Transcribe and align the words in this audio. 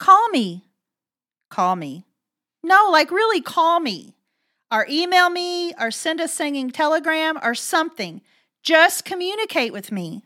call 0.00 0.28
me. 0.30 0.64
Call 1.50 1.76
me. 1.76 2.04
No, 2.64 2.88
like 2.90 3.12
really 3.12 3.40
call 3.40 3.78
me. 3.78 4.16
Or 4.72 4.86
email 4.88 5.30
me 5.30 5.72
or 5.78 5.90
send 5.90 6.20
a 6.20 6.26
singing 6.26 6.70
telegram 6.70 7.38
or 7.42 7.54
something. 7.54 8.20
Just 8.62 9.04
communicate 9.04 9.72
with 9.72 9.92
me. 9.92 10.24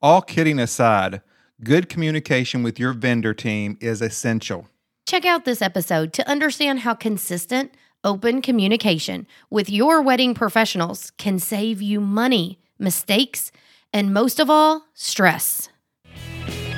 All 0.00 0.22
kidding 0.22 0.58
aside, 0.58 1.22
good 1.64 1.88
communication 1.88 2.62
with 2.62 2.78
your 2.78 2.92
vendor 2.92 3.34
team 3.34 3.76
is 3.80 4.00
essential. 4.00 4.68
Check 5.06 5.24
out 5.24 5.44
this 5.44 5.62
episode 5.62 6.12
to 6.14 6.28
understand 6.28 6.80
how 6.80 6.94
consistent, 6.94 7.72
open 8.04 8.42
communication 8.42 9.26
with 9.50 9.68
your 9.68 10.00
wedding 10.02 10.34
professionals 10.34 11.10
can 11.18 11.38
save 11.38 11.82
you 11.82 12.00
money, 12.00 12.60
mistakes, 12.78 13.50
and 13.92 14.14
most 14.14 14.38
of 14.38 14.48
all, 14.50 14.84
stress. 14.94 15.68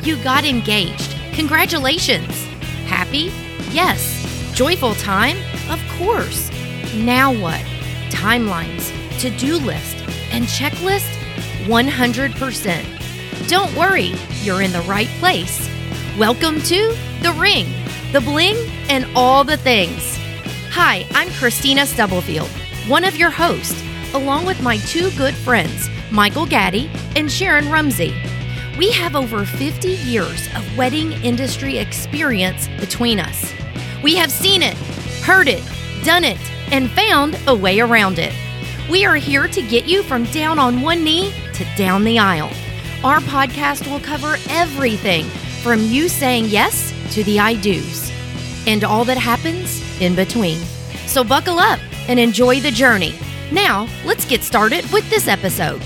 You 0.03 0.17
got 0.23 0.45
engaged. 0.45 1.10
Congratulations. 1.35 2.45
Happy? 2.87 3.31
Yes. 3.71 4.19
Joyful 4.55 4.95
time? 4.97 5.37
Of 5.71 5.81
course. 5.97 6.51
Now 6.95 7.33
what? 7.33 7.61
Timelines, 8.11 8.91
to 9.21 9.31
do 9.39 9.57
list, 9.57 9.97
and 10.33 10.45
checklist? 10.47 11.09
100%. 11.67 13.49
Don't 13.49 13.75
worry, 13.77 14.13
you're 14.43 14.63
in 14.63 14.73
the 14.73 14.83
right 14.83 15.07
place. 15.21 15.69
Welcome 16.19 16.61
to 16.63 16.97
The 17.23 17.33
Ring, 17.39 17.67
The 18.13 18.21
Bling, 18.21 18.57
and 18.89 19.07
all 19.15 19.45
the 19.45 19.57
things. 19.57 20.19
Hi, 20.71 21.07
I'm 21.13 21.29
Kristina 21.29 21.87
Stubblefield, 21.87 22.49
one 22.89 23.05
of 23.05 23.17
your 23.17 23.31
hosts, 23.31 23.81
along 24.15 24.47
with 24.47 24.61
my 24.63 24.79
two 24.79 25.13
good 25.13 25.35
friends, 25.35 25.89
Michael 26.11 26.47
Gaddy 26.47 26.91
and 27.15 27.31
Sharon 27.31 27.71
Rumsey. 27.71 28.15
We 28.79 28.93
have 28.93 29.17
over 29.17 29.45
50 29.45 29.89
years 29.89 30.47
of 30.55 30.77
wedding 30.77 31.13
industry 31.25 31.79
experience 31.79 32.69
between 32.79 33.21
us. 33.21 33.53
We 34.03 34.15
have 34.17 34.31
seen 34.31 34.63
it, 34.63 34.77
heard 35.23 35.49
it, 35.49 35.63
done 36.05 36.25
it, 36.25 36.39
and 36.73 36.91
found 36.91 37.39
a 37.47 37.55
way 37.55 37.81
around 37.81 38.19
it. 38.19 38.33
We 38.91 39.05
are 39.05 39.17
here 39.17 39.49
to 39.49 39.63
get 39.63 39.87
you 39.87 40.03
from 40.03 40.25
down 40.27 40.59
on 40.59 40.81
one 40.81 41.05
knee 41.05 41.33
to 41.55 41.65
down 41.77 42.05
the 42.05 42.19
aisle. 42.19 42.51
Our 43.05 43.21
podcast 43.21 43.91
will 43.91 44.01
cover 44.01 44.37
everything 44.49 45.25
from 45.63 45.81
you 45.81 46.09
saying 46.09 46.47
yes 46.47 46.95
to 47.15 47.25
the 47.25 47.39
I 47.39 47.55
do's 47.55 48.11
and 48.67 48.85
all 48.85 49.05
that 49.05 49.19
happens 49.19 49.83
in 50.01 50.15
between. 50.15 50.59
So 51.07 51.25
buckle 51.25 51.59
up 51.59 51.81
and 52.09 52.19
enjoy 52.19 52.61
the 52.61 52.71
journey. 52.71 53.15
Now, 53.53 53.89
let's 54.05 54.25
get 54.25 54.43
started 54.43 54.91
with 54.93 55.09
this 55.11 55.29
episode. 55.29 55.83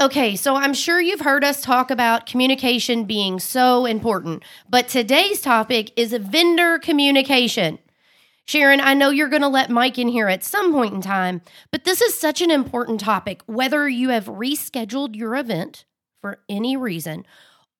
Okay, 0.00 0.34
so 0.34 0.56
I'm 0.56 0.72
sure 0.72 0.98
you've 0.98 1.20
heard 1.20 1.44
us 1.44 1.60
talk 1.60 1.90
about 1.90 2.24
communication 2.24 3.04
being 3.04 3.38
so 3.38 3.84
important, 3.84 4.42
but 4.66 4.88
today's 4.88 5.42
topic 5.42 5.92
is 5.94 6.14
vendor 6.14 6.78
communication. 6.78 7.78
Sharon, 8.46 8.80
I 8.80 8.94
know 8.94 9.10
you're 9.10 9.28
going 9.28 9.42
to 9.42 9.48
let 9.48 9.68
Mike 9.68 9.98
in 9.98 10.08
here 10.08 10.28
at 10.28 10.42
some 10.42 10.72
point 10.72 10.94
in 10.94 11.02
time, 11.02 11.42
but 11.70 11.84
this 11.84 12.00
is 12.00 12.18
such 12.18 12.40
an 12.40 12.50
important 12.50 12.98
topic. 12.98 13.42
Whether 13.44 13.90
you 13.90 14.08
have 14.08 14.24
rescheduled 14.24 15.16
your 15.16 15.36
event 15.36 15.84
for 16.22 16.38
any 16.48 16.78
reason, 16.78 17.26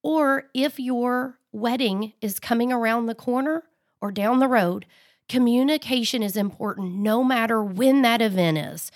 or 0.03 0.51
if 0.53 0.79
your 0.79 1.39
wedding 1.53 2.13
is 2.21 2.39
coming 2.39 2.71
around 2.71 3.07
the 3.07 3.15
corner 3.15 3.63
or 4.03 4.13
down 4.13 4.41
the 4.41 4.47
road, 4.47 4.85
communication 5.27 6.23
is 6.23 6.37
important 6.37 6.97
no 6.97 7.25
matter 7.25 7.65
when 7.65 8.03
that 8.03 8.21
event 8.21 8.59
is. 8.59 8.93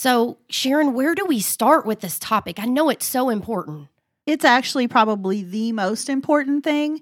So, 0.00 0.38
Sharon, 0.48 0.94
where 0.94 1.16
do 1.16 1.24
we 1.26 1.40
start 1.40 1.84
with 1.84 2.02
this 2.02 2.20
topic? 2.20 2.60
I 2.60 2.66
know 2.66 2.88
it's 2.88 3.04
so 3.04 3.30
important. 3.30 3.88
It's 4.26 4.44
actually 4.44 4.86
probably 4.86 5.42
the 5.42 5.72
most 5.72 6.08
important 6.08 6.62
thing. 6.62 7.00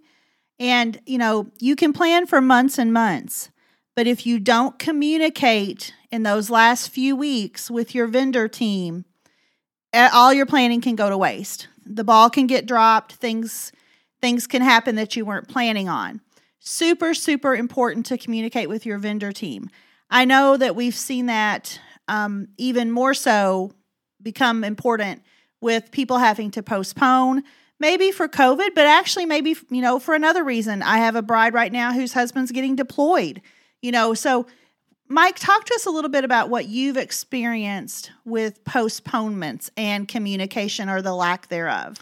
And, 0.59 0.99
you 1.05 1.19
know, 1.19 1.51
you 1.61 1.77
can 1.77 1.93
plan 1.93 2.25
for 2.25 2.41
months 2.41 2.79
and 2.79 2.95
months, 2.95 3.51
but 3.97 4.07
if 4.07 4.25
you 4.25 4.41
don't 4.41 4.79
communicate 4.79 5.93
in 6.11 6.23
those 6.23 6.49
last 6.49 6.89
few 6.89 7.15
weeks 7.15 7.71
with 7.71 7.95
your 7.95 8.07
vendor 8.07 8.49
team, 8.49 9.05
all 9.93 10.33
your 10.33 10.47
planning 10.47 10.81
can 10.81 10.97
go 10.97 11.11
to 11.11 11.19
waste. 11.19 11.69
The 11.85 12.03
ball 12.03 12.31
can 12.31 12.47
get 12.47 12.65
dropped, 12.65 13.17
things 13.17 13.73
things 14.23 14.47
can 14.47 14.63
happen 14.63 14.95
that 14.95 15.17
you 15.17 15.27
weren't 15.27 15.49
planning 15.49 15.91
on. 15.91 16.23
Super 16.61 17.13
super 17.13 17.55
important 17.55 18.07
to 18.07 18.17
communicate 18.17 18.71
with 18.71 18.87
your 18.87 18.97
vendor 18.97 19.33
team. 19.33 19.69
I 20.09 20.25
know 20.25 20.57
that 20.57 20.75
we've 20.75 20.95
seen 20.95 21.27
that 21.27 21.79
um, 22.09 22.49
even 22.57 22.91
more 22.91 23.15
so 23.15 23.73
become 24.23 24.65
important 24.65 25.23
with 25.61 25.91
people 25.91 26.19
having 26.19 26.51
to 26.53 26.63
postpone 26.63 27.43
maybe 27.79 28.11
for 28.11 28.29
covid 28.29 28.75
but 28.75 28.87
actually 28.87 29.27
maybe 29.27 29.55
you 29.71 29.83
know 29.83 29.99
for 29.99 30.15
another 30.15 30.45
reason. 30.45 30.83
I 30.83 30.99
have 30.99 31.17
a 31.17 31.23
bride 31.23 31.55
right 31.55 31.73
now 31.73 31.93
whose 31.93 32.13
husband's 32.13 32.53
getting 32.53 32.77
deployed 32.77 33.41
you 33.83 33.93
know. 33.93 34.15
So 34.15 34.47
mike 35.09 35.39
talk 35.39 35.65
to 35.65 35.75
us 35.75 35.87
a 35.87 35.91
little 35.91 36.11
bit 36.11 36.25
about 36.25 36.49
what 36.49 36.67
you've 36.67 36.97
experienced 36.97 38.11
with 38.25 38.65
postponements 38.65 39.71
and 39.77 40.09
communication 40.09 40.89
or 40.89 41.03
the 41.03 41.15
lack 41.15 41.49
thereof. 41.49 41.99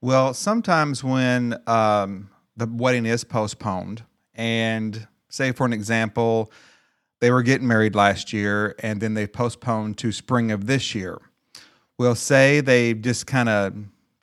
Well 0.00 0.34
sometimes 0.34 1.04
when 1.04 1.60
um, 1.66 2.30
the 2.56 2.66
wedding 2.66 3.06
is 3.06 3.24
postponed 3.24 4.04
and 4.34 5.06
say 5.28 5.52
for 5.52 5.66
an 5.66 5.72
example 5.72 6.50
they 7.22 7.30
were 7.30 7.44
getting 7.44 7.68
married 7.68 7.94
last 7.94 8.32
year 8.32 8.74
and 8.80 9.00
then 9.00 9.14
they 9.14 9.28
postponed 9.28 9.96
to 9.96 10.10
spring 10.10 10.50
of 10.50 10.66
this 10.66 10.92
year. 10.92 11.20
We'll 11.96 12.16
say 12.16 12.60
they 12.60 12.94
just 12.94 13.28
kind 13.28 13.48
of 13.48 13.74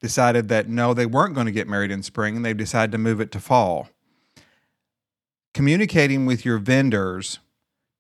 decided 0.02 0.50
that 0.50 0.68
no, 0.68 0.94
they 0.94 1.06
weren't 1.06 1.34
going 1.34 1.46
to 1.46 1.54
get 1.54 1.66
married 1.66 1.92
in 1.92 2.04
spring 2.04 2.36
and 2.36 2.44
they 2.44 2.54
decided 2.54 2.92
to 2.92 2.98
move 2.98 3.22
it 3.22 3.32
to 3.32 3.40
fall. 3.40 3.88
Communicating 5.54 6.26
with 6.26 6.44
your 6.44 6.58
vendors 6.58 7.40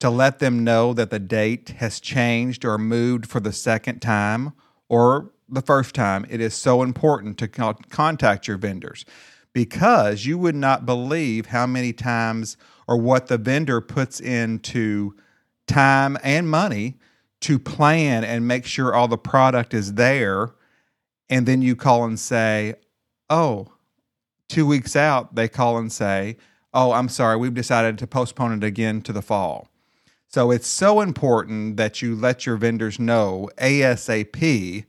to 0.01 0.09
let 0.09 0.39
them 0.39 0.65
know 0.65 0.91
that 0.91 1.11
the 1.11 1.19
date 1.19 1.69
has 1.77 2.01
changed 2.01 2.65
or 2.65 2.77
moved 2.77 3.25
for 3.25 3.39
the 3.39 3.53
second 3.53 4.01
time 4.01 4.51
or 4.89 5.31
the 5.47 5.61
first 5.61 5.95
time, 5.95 6.25
it 6.29 6.41
is 6.41 6.53
so 6.53 6.83
important 6.83 7.37
to 7.37 7.47
contact 7.47 8.49
your 8.49 8.57
vendors 8.57 9.05
because 9.53 10.25
you 10.25 10.37
would 10.37 10.55
not 10.55 10.85
believe 10.85 11.47
how 11.47 11.65
many 11.65 11.93
times 11.93 12.57
or 12.89 12.97
what 12.97 13.27
the 13.27 13.37
vendor 13.37 13.79
puts 13.81 14.19
into 14.19 15.15
time 15.67 16.17
and 16.23 16.49
money 16.49 16.97
to 17.39 17.59
plan 17.59 18.23
and 18.23 18.47
make 18.47 18.65
sure 18.65 18.95
all 18.95 19.07
the 19.07 19.15
product 19.15 19.75
is 19.75 19.93
there. 19.93 20.49
And 21.29 21.45
then 21.45 21.61
you 21.61 21.75
call 21.75 22.03
and 22.03 22.19
say, 22.19 22.73
oh, 23.29 23.67
two 24.47 24.65
weeks 24.65 24.95
out, 24.95 25.35
they 25.35 25.47
call 25.47 25.77
and 25.77 25.91
say, 25.91 26.37
oh, 26.73 26.93
I'm 26.93 27.09
sorry, 27.09 27.37
we've 27.37 27.53
decided 27.53 27.99
to 27.99 28.07
postpone 28.07 28.53
it 28.53 28.63
again 28.63 29.03
to 29.03 29.13
the 29.13 29.21
fall. 29.21 29.67
So 30.27 30.49
it's 30.49 30.67
so 30.67 31.01
important 31.01 31.77
that 31.77 32.01
you 32.01 32.15
let 32.15 32.47
your 32.47 32.57
vendors 32.57 32.97
know 32.97 33.51
ASAP 33.59 34.85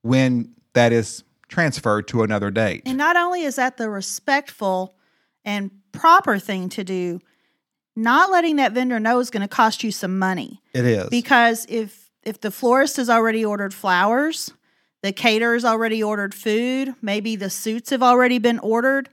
when 0.00 0.54
that 0.72 0.90
is 0.90 1.22
transferred 1.48 2.08
to 2.08 2.22
another 2.22 2.50
date. 2.50 2.84
And 2.86 2.96
not 2.96 3.16
only 3.16 3.42
is 3.42 3.56
that 3.56 3.76
the 3.76 3.90
respectful 3.90 4.94
and 5.44 5.70
proper 5.92 6.38
thing 6.38 6.70
to 6.70 6.82
do, 6.82 7.20
not 7.96 8.30
letting 8.30 8.56
that 8.56 8.72
vendor 8.72 8.98
know 8.98 9.18
is 9.20 9.30
going 9.30 9.42
to 9.42 9.48
cost 9.48 9.84
you 9.84 9.90
some 9.90 10.18
money. 10.18 10.60
It 10.74 10.84
is. 10.84 11.08
Because 11.08 11.66
if 11.68 12.10
if 12.22 12.40
the 12.40 12.50
florist 12.50 12.96
has 12.96 13.10
already 13.10 13.44
ordered 13.44 13.74
flowers, 13.74 14.52
the 15.02 15.12
caterer's 15.12 15.64
already 15.64 16.02
ordered 16.02 16.34
food, 16.34 16.94
maybe 17.02 17.34
the 17.34 17.50
suits 17.50 17.90
have 17.90 18.02
already 18.02 18.38
been 18.38 18.60
ordered, 18.60 19.08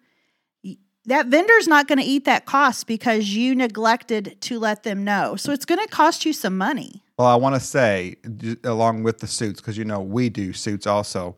that 1.06 1.25
vendor's 1.25 1.68
not 1.68 1.88
going 1.88 1.97
to 1.97 2.06
eat 2.06 2.25
that 2.25 2.45
cost 2.45 2.85
because 2.85 3.35
you 3.35 3.56
neglected 3.56 4.38
to 4.42 4.59
let 4.59 4.83
them 4.83 5.04
know. 5.04 5.36
So 5.36 5.51
it's 5.51 5.65
going 5.65 5.81
to 5.81 5.88
cost 5.88 6.24
you 6.24 6.33
some 6.33 6.57
money. 6.57 7.04
Well, 7.18 7.27
I 7.27 7.36
want 7.36 7.56
to 7.56 7.62
say 7.62 8.18
along 8.63 9.04
with 9.04 9.19
the 9.19 9.27
suits 9.27 9.59
because 9.59 9.77
you 9.77 9.86
know 9.86 10.00
we 10.00 10.30
do 10.30 10.54
suits 10.54 10.86
also 10.86 11.36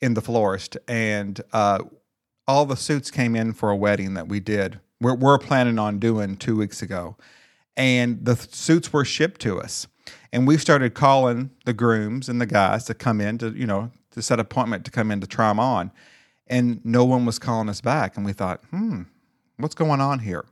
in 0.00 0.14
the 0.14 0.20
florist 0.20 0.76
and 0.86 1.40
uh, 1.52 1.78
all 2.46 2.66
the 2.66 2.76
suits 2.76 3.10
came 3.10 3.34
in 3.34 3.52
for 3.54 3.70
a 3.70 3.76
wedding 3.76 4.14
that 4.14 4.28
we 4.28 4.40
did 4.40 4.80
we're, 5.04 5.14
we're 5.14 5.38
planning 5.38 5.78
on 5.78 5.98
doing 5.98 6.36
two 6.36 6.56
weeks 6.56 6.82
ago. 6.82 7.16
And 7.76 8.24
the 8.24 8.36
suits 8.36 8.92
were 8.92 9.04
shipped 9.04 9.40
to 9.42 9.60
us. 9.60 9.86
And 10.32 10.46
we 10.46 10.56
started 10.56 10.94
calling 10.94 11.50
the 11.64 11.72
grooms 11.72 12.28
and 12.28 12.40
the 12.40 12.46
guys 12.46 12.84
to 12.84 12.94
come 12.94 13.20
in 13.20 13.38
to, 13.38 13.50
you 13.50 13.66
know, 13.66 13.90
to 14.12 14.22
set 14.22 14.40
appointment 14.40 14.84
to 14.86 14.90
come 14.90 15.10
in 15.10 15.20
to 15.20 15.26
try 15.26 15.48
them 15.48 15.60
on. 15.60 15.92
And 16.46 16.84
no 16.84 17.04
one 17.04 17.26
was 17.26 17.38
calling 17.38 17.68
us 17.68 17.80
back. 17.80 18.16
And 18.16 18.24
we 18.24 18.32
thought, 18.32 18.62
hmm, 18.70 19.02
what's 19.58 19.74
going 19.74 20.00
on 20.00 20.20
here? 20.20 20.46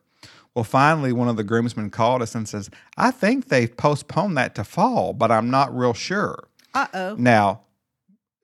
Well, 0.54 0.64
finally, 0.64 1.12
one 1.12 1.28
of 1.28 1.36
the 1.36 1.44
groomsmen 1.44 1.90
called 1.90 2.20
us 2.20 2.34
and 2.34 2.46
says, 2.46 2.68
I 2.98 3.10
think 3.10 3.48
they've 3.48 3.74
postponed 3.74 4.36
that 4.36 4.54
to 4.56 4.64
fall, 4.64 5.14
but 5.14 5.30
I'm 5.30 5.50
not 5.50 5.74
real 5.74 5.94
sure. 5.94 6.44
Uh 6.74 6.88
oh. 6.92 7.16
Now, 7.18 7.62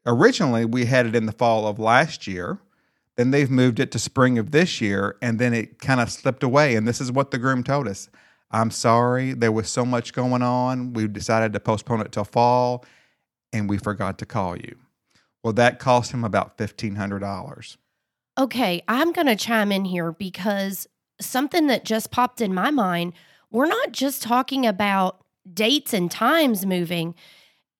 originally, 0.06 0.64
we 0.64 0.86
had 0.86 1.06
it 1.06 1.14
in 1.14 1.26
the 1.26 1.32
fall 1.32 1.66
of 1.66 1.78
last 1.78 2.26
year 2.26 2.58
Then 3.18 3.32
they've 3.32 3.50
moved 3.50 3.80
it 3.80 3.90
to 3.92 3.98
spring 3.98 4.38
of 4.38 4.52
this 4.52 4.80
year, 4.80 5.16
and 5.20 5.38
then 5.38 5.52
it 5.52 5.78
kind 5.80 6.00
of 6.00 6.10
slipped 6.10 6.42
away. 6.42 6.74
And 6.74 6.88
this 6.88 7.02
is 7.02 7.12
what 7.12 7.30
the 7.30 7.38
groom 7.38 7.62
told 7.62 7.86
us 7.86 8.08
I'm 8.50 8.70
sorry, 8.70 9.34
there 9.34 9.52
was 9.52 9.68
so 9.68 9.84
much 9.84 10.14
going 10.14 10.40
on. 10.40 10.94
We 10.94 11.06
decided 11.06 11.52
to 11.52 11.60
postpone 11.60 12.00
it 12.00 12.12
till 12.12 12.24
fall, 12.24 12.86
and 13.52 13.68
we 13.68 13.76
forgot 13.76 14.16
to 14.20 14.26
call 14.26 14.56
you. 14.56 14.76
Well, 15.44 15.52
that 15.52 15.78
cost 15.78 16.12
him 16.12 16.24
about 16.24 16.56
$1,500. 16.56 17.76
Okay, 18.38 18.82
I'm 18.88 19.12
going 19.12 19.26
to 19.26 19.36
chime 19.36 19.70
in 19.70 19.84
here 19.84 20.12
because 20.12 20.86
something 21.20 21.66
that 21.66 21.84
just 21.84 22.10
popped 22.10 22.40
in 22.40 22.54
my 22.54 22.70
mind 22.70 23.12
we're 23.50 23.66
not 23.66 23.92
just 23.92 24.22
talking 24.22 24.66
about 24.66 25.24
dates 25.52 25.94
and 25.94 26.10
times 26.10 26.66
moving. 26.66 27.14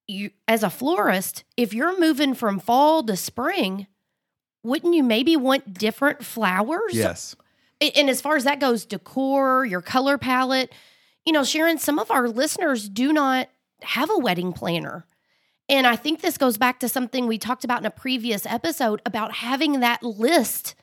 You, 0.07 0.31
as 0.47 0.63
a 0.63 0.71
florist, 0.71 1.45
if 1.57 1.75
you're 1.75 1.99
moving 2.01 2.35
from 2.35 2.59
fall 2.59 3.03
to 3.05 3.17
spring, 3.17 3.87
wouldn't 4.63 4.95
you 4.95 5.03
maybe 5.03 5.37
want 5.37 5.75
different 5.75 6.25
flowers? 6.25 6.93
Yes. 6.93 7.37
And 7.81 8.11
as 8.11 8.21
far 8.21 8.37
as 8.37 8.45
that 8.45 8.61
goes, 8.61 8.85
decor, 8.85 9.65
your 9.65 9.83
color 9.83 10.19
palette, 10.19 10.73
you 11.25 11.33
know, 11.33 11.45
Sharon, 11.45 11.79
some 11.79 11.99
of 11.99 12.11
our 12.11 12.29
listeners 12.29 12.89
do 12.89 13.13
not 13.13 13.49
have 13.83 14.11
a 14.11 14.19
wedding 14.19 14.53
planner. 14.53 15.07
And 15.69 15.87
I 15.87 15.97
think 15.97 16.21
this 16.21 16.39
goes 16.39 16.57
back 16.57 16.81
to 16.81 16.89
something 16.89 17.27
we 17.27 17.39
talked 17.39 17.65
about 17.65 17.81
in 17.81 17.87
a 17.87 17.91
previous 17.91 18.47
episode 18.47 19.03
about 19.05 19.35
having 19.37 19.81
that 19.81 20.03
list 20.03 20.75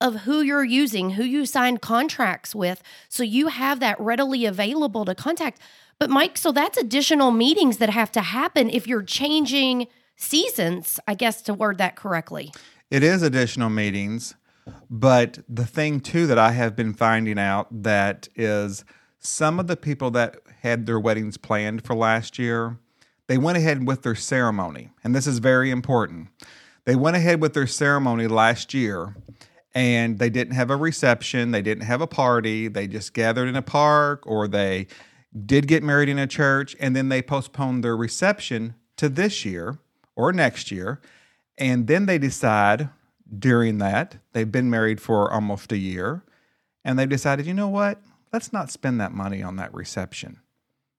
of 0.00 0.20
who 0.20 0.40
you're 0.40 0.64
using, 0.64 1.10
who 1.10 1.24
you 1.24 1.44
signed 1.44 1.82
contracts 1.82 2.54
with. 2.54 2.82
So 3.08 3.22
you 3.22 3.48
have 3.48 3.80
that 3.80 4.00
readily 4.00 4.46
available 4.46 5.04
to 5.04 5.14
contact. 5.14 5.60
But, 5.98 6.08
Mike, 6.08 6.38
so 6.38 6.52
that's 6.52 6.78
additional 6.78 7.32
meetings 7.32 7.76
that 7.78 7.90
have 7.90 8.10
to 8.12 8.22
happen 8.22 8.70
if 8.70 8.86
you're 8.86 9.02
changing 9.02 9.88
seasons, 10.16 10.98
I 11.06 11.14
guess 11.14 11.42
to 11.42 11.52
word 11.52 11.78
that 11.78 11.96
correctly. 11.96 12.52
It 12.90 13.04
is 13.04 13.22
additional 13.22 13.70
meetings. 13.70 14.34
But 14.90 15.38
the 15.48 15.64
thing, 15.64 16.00
too, 16.00 16.26
that 16.26 16.38
I 16.38 16.52
have 16.52 16.76
been 16.76 16.92
finding 16.92 17.38
out 17.38 17.82
that 17.82 18.28
is 18.34 18.84
some 19.20 19.60
of 19.60 19.68
the 19.68 19.76
people 19.76 20.10
that 20.12 20.36
had 20.62 20.86
their 20.86 20.98
weddings 20.98 21.36
planned 21.36 21.84
for 21.84 21.94
last 21.94 22.38
year, 22.38 22.78
they 23.26 23.38
went 23.38 23.56
ahead 23.56 23.86
with 23.86 24.02
their 24.02 24.14
ceremony. 24.14 24.90
And 25.04 25.14
this 25.14 25.26
is 25.26 25.38
very 25.38 25.70
important. 25.70 26.28
They 26.84 26.96
went 26.96 27.16
ahead 27.16 27.40
with 27.40 27.52
their 27.52 27.66
ceremony 27.66 28.26
last 28.26 28.74
year 28.74 29.14
and 29.72 30.18
they 30.18 30.30
didn't 30.30 30.54
have 30.54 30.70
a 30.70 30.76
reception, 30.76 31.52
they 31.52 31.62
didn't 31.62 31.84
have 31.84 32.00
a 32.00 32.06
party, 32.06 32.66
they 32.66 32.88
just 32.88 33.14
gathered 33.14 33.48
in 33.48 33.54
a 33.54 33.62
park 33.62 34.26
or 34.26 34.48
they 34.48 34.88
did 35.46 35.68
get 35.68 35.84
married 35.84 36.08
in 36.08 36.18
a 36.18 36.26
church 36.26 36.74
and 36.80 36.96
then 36.96 37.08
they 37.08 37.22
postponed 37.22 37.84
their 37.84 37.96
reception 37.96 38.74
to 38.96 39.08
this 39.08 39.44
year 39.44 39.78
or 40.16 40.32
next 40.32 40.72
year. 40.72 41.00
And 41.60 41.86
then 41.86 42.06
they 42.06 42.18
decide 42.18 42.88
during 43.38 43.78
that, 43.78 44.16
they've 44.32 44.50
been 44.50 44.70
married 44.70 45.00
for 45.00 45.30
almost 45.30 45.70
a 45.70 45.76
year, 45.76 46.24
and 46.84 46.98
they've 46.98 47.08
decided, 47.08 47.46
you 47.46 47.54
know 47.54 47.68
what? 47.68 48.00
Let's 48.32 48.52
not 48.52 48.70
spend 48.70 49.00
that 49.00 49.12
money 49.12 49.42
on 49.42 49.56
that 49.56 49.72
reception. 49.72 50.40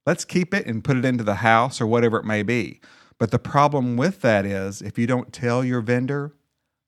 Let's 0.06 0.24
keep 0.24 0.54
it 0.54 0.66
and 0.66 0.84
put 0.84 0.98
it 0.98 1.06
into 1.06 1.24
the 1.24 1.36
house 1.36 1.82
or 1.82 1.88
whatever 1.88 2.18
it 2.18 2.26
may 2.26 2.44
be. 2.44 2.80
But 3.18 3.32
the 3.32 3.40
problem 3.40 3.98
with 3.98 4.22
that 4.22 4.46
is 4.46 4.82
if 4.82 4.98
you 4.98 5.08
don't 5.08 5.34
tell 5.34 5.64
your 5.64 5.82
vendor, 5.82 6.34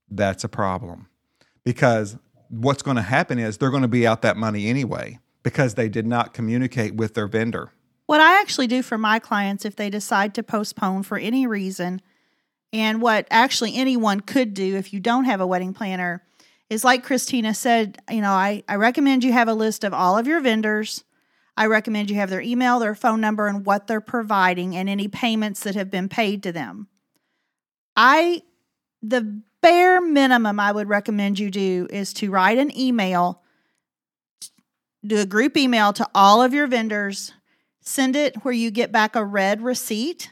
that's 0.09 0.43
a 0.43 0.49
problem 0.49 1.07
because 1.63 2.17
what's 2.49 2.83
going 2.83 2.97
to 2.97 3.03
happen 3.03 3.39
is 3.39 3.57
they're 3.57 3.69
going 3.69 3.83
to 3.83 3.87
be 3.87 4.05
out 4.05 4.21
that 4.21 4.37
money 4.37 4.67
anyway 4.67 5.19
because 5.43 5.75
they 5.75 5.89
did 5.89 6.05
not 6.05 6.33
communicate 6.33 6.95
with 6.95 7.13
their 7.13 7.27
vendor. 7.27 7.71
What 8.05 8.21
I 8.21 8.39
actually 8.41 8.67
do 8.67 8.83
for 8.83 8.97
my 8.97 9.19
clients 9.19 9.65
if 9.65 9.75
they 9.75 9.89
decide 9.89 10.35
to 10.35 10.43
postpone 10.43 11.03
for 11.03 11.17
any 11.17 11.47
reason, 11.47 12.01
and 12.73 13.01
what 13.01 13.27
actually 13.29 13.75
anyone 13.75 14.19
could 14.19 14.55
do 14.55 14.75
if 14.75 14.91
you 14.91 14.99
don't 14.99 15.25
have 15.25 15.39
a 15.39 15.47
wedding 15.47 15.73
planner, 15.73 16.23
is 16.71 16.83
like 16.83 17.05
Kristina 17.05 17.55
said, 17.55 17.99
you 18.09 18.19
know, 18.19 18.31
I, 18.31 18.63
I 18.67 18.75
recommend 18.75 19.23
you 19.23 19.31
have 19.31 19.47
a 19.47 19.53
list 19.53 19.83
of 19.83 19.93
all 19.93 20.17
of 20.17 20.25
your 20.25 20.41
vendors. 20.41 21.03
I 21.55 21.67
recommend 21.67 22.09
you 22.09 22.15
have 22.15 22.31
their 22.31 22.41
email, 22.41 22.79
their 22.79 22.95
phone 22.95 23.21
number, 23.21 23.45
and 23.45 23.63
what 23.63 23.85
they're 23.85 24.01
providing, 24.01 24.75
and 24.75 24.89
any 24.89 25.07
payments 25.07 25.61
that 25.61 25.75
have 25.75 25.91
been 25.91 26.09
paid 26.09 26.41
to 26.43 26.51
them. 26.51 26.87
I, 27.95 28.41
the 29.03 29.43
bare 29.61 30.01
minimum 30.01 30.59
I 30.59 30.71
would 30.71 30.89
recommend 30.89 31.37
you 31.37 31.51
do 31.51 31.87
is 31.91 32.11
to 32.13 32.31
write 32.31 32.57
an 32.57 32.75
email, 32.75 33.43
do 35.05 35.19
a 35.19 35.27
group 35.27 35.55
email 35.55 35.93
to 35.93 36.09
all 36.15 36.41
of 36.41 36.55
your 36.55 36.65
vendors, 36.65 37.33
send 37.81 38.15
it 38.15 38.43
where 38.43 38.53
you 38.53 38.71
get 38.71 38.91
back 38.91 39.15
a 39.15 39.23
read 39.23 39.61
receipt 39.61 40.31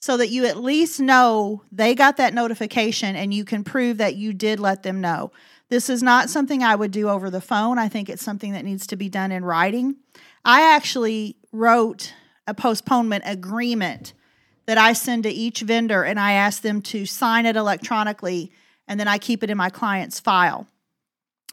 so 0.00 0.16
that 0.16 0.28
you 0.28 0.44
at 0.46 0.56
least 0.56 1.00
know 1.00 1.62
they 1.72 1.94
got 1.94 2.16
that 2.16 2.34
notification 2.34 3.16
and 3.16 3.32
you 3.32 3.44
can 3.44 3.64
prove 3.64 3.98
that 3.98 4.16
you 4.16 4.32
did 4.32 4.60
let 4.60 4.82
them 4.82 5.00
know. 5.00 5.32
This 5.68 5.90
is 5.90 6.02
not 6.02 6.30
something 6.30 6.62
I 6.62 6.76
would 6.76 6.92
do 6.92 7.08
over 7.08 7.28
the 7.28 7.40
phone. 7.40 7.78
I 7.78 7.88
think 7.88 8.08
it's 8.08 8.24
something 8.24 8.52
that 8.52 8.64
needs 8.64 8.86
to 8.88 8.96
be 8.96 9.08
done 9.08 9.32
in 9.32 9.44
writing. 9.44 9.96
I 10.44 10.74
actually 10.74 11.36
wrote 11.50 12.12
a 12.46 12.54
postponement 12.54 13.24
agreement 13.26 14.12
that 14.66 14.78
I 14.78 14.92
send 14.92 15.24
to 15.24 15.30
each 15.30 15.60
vendor 15.60 16.04
and 16.04 16.20
I 16.20 16.32
ask 16.32 16.62
them 16.62 16.82
to 16.82 17.06
sign 17.06 17.46
it 17.46 17.56
electronically 17.56 18.52
and 18.86 19.00
then 19.00 19.08
I 19.08 19.18
keep 19.18 19.42
it 19.42 19.50
in 19.50 19.56
my 19.56 19.70
client's 19.70 20.20
file. 20.20 20.66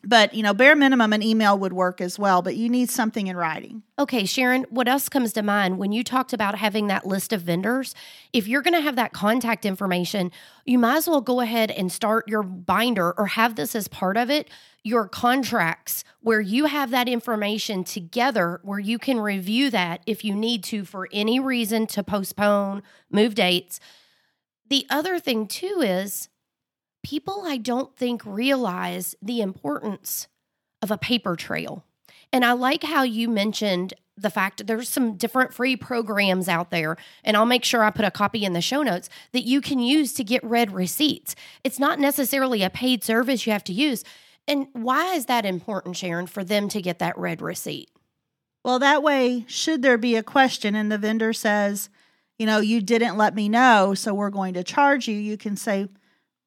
But, 0.06 0.34
you 0.34 0.44
know, 0.44 0.54
bare 0.54 0.76
minimum, 0.76 1.14
an 1.14 1.24
email 1.24 1.58
would 1.58 1.72
work 1.72 2.02
as 2.02 2.20
well, 2.20 2.42
but 2.42 2.58
you 2.58 2.68
need 2.68 2.90
something 2.90 3.28
in 3.28 3.38
writing. 3.38 3.84
Okay, 3.98 4.26
Sharon, 4.26 4.66
what 4.70 4.90
else 4.90 5.08
comes 5.08 5.32
to 5.34 5.42
mind 5.42 5.78
when 5.78 5.94
you 5.94 6.04
talked 6.04 6.34
about 6.34 6.56
having 6.56 6.88
that 6.88 7.08
list 7.08 7.32
of 7.32 7.42
vendors? 7.42 7.96
If 8.34 8.46
you're 8.46 8.62
going 8.62 8.74
to 8.74 8.82
have 8.82 8.98
that 8.98 9.14
contact 9.14 9.66
information, 9.66 10.30
you 10.66 10.78
might 10.78 10.98
as 10.98 11.08
well 11.08 11.22
go 11.22 11.40
ahead 11.40 11.72
and 11.72 11.90
start 11.90 12.28
your 12.28 12.44
binder 12.44 13.14
or 13.18 13.28
have 13.28 13.56
this 13.56 13.76
as 13.76 13.88
part 13.88 14.18
of 14.18 14.30
it, 14.30 14.50
your 14.84 15.08
contracts, 15.08 16.04
where 16.20 16.42
you 16.42 16.66
have 16.66 16.90
that 16.92 17.08
information 17.08 17.86
together, 17.86 18.60
where 18.64 18.80
you 18.80 19.00
can 19.00 19.22
review 19.22 19.70
that 19.70 20.02
if 20.06 20.26
you 20.26 20.36
need 20.36 20.66
to 20.66 20.84
for 20.84 21.08
any 21.14 21.40
reason 21.40 21.88
to 21.88 22.04
postpone, 22.04 22.84
move 23.10 23.36
dates. 23.36 23.80
The 24.68 24.86
other 24.90 25.18
thing, 25.18 25.48
too, 25.48 25.80
is 25.82 26.28
people 27.04 27.44
I 27.46 27.58
don't 27.58 27.96
think 27.96 28.26
realize 28.26 29.16
the 29.22 29.42
importance 29.42 30.28
of 30.82 30.90
a 30.92 30.98
paper 30.98 31.36
trail. 31.36 31.84
And 32.32 32.44
I 32.44 32.54
like 32.54 32.84
how 32.84 33.04
you 33.04 33.30
mentioned 33.30 33.94
the 34.18 34.30
fact 34.30 34.68
there's 34.68 34.90
some 34.90 35.16
different 35.16 35.54
free 35.54 35.76
programs 35.76 36.48
out 36.48 36.72
there, 36.72 36.98
and 37.24 37.36
I'll 37.36 37.46
make 37.46 37.64
sure 37.64 37.84
I 37.84 37.90
put 37.90 38.06
a 38.06 38.12
copy 38.12 38.46
in 38.46 38.54
the 38.54 38.62
show 38.62 38.84
notes 38.84 39.10
that 39.32 39.46
you 39.46 39.60
can 39.60 39.80
use 39.80 40.14
to 40.14 40.24
get 40.24 40.44
read 40.44 40.72
receipts. 40.72 41.36
It's 41.64 41.80
not 41.80 42.00
necessarily 42.00 42.64
a 42.64 42.70
paid 42.70 43.04
service 43.04 43.46
you 43.46 43.54
have 43.54 43.64
to 43.66 43.74
use. 43.74 44.04
And 44.48 44.68
why 44.74 45.14
is 45.16 45.26
that 45.28 45.46
important, 45.46 45.98
Sharon, 45.98 46.28
for 46.28 46.44
them 46.44 46.70
to 46.70 46.82
get 46.82 47.00
that 47.00 47.18
read 47.18 47.42
receipt? 47.42 47.90
Well, 48.64 48.80
that 48.80 49.04
way, 49.04 49.46
should 49.48 49.82
there 49.82 49.98
be 49.98 50.16
a 50.16 50.24
question 50.24 50.76
and 50.76 50.92
the 50.92 50.98
vendor 50.98 51.34
says, 51.34 51.90
you 52.38 52.46
know, 52.46 52.60
you 52.60 52.82
didn't 52.82 53.18
let 53.18 53.36
me 53.36 53.50
know, 53.50 53.94
so 53.94 54.14
we're 54.14 54.30
going 54.30 54.54
to 54.56 54.64
charge 54.64 55.08
you, 55.08 55.16
you 55.16 55.38
can 55.38 55.56
say, 55.56 55.88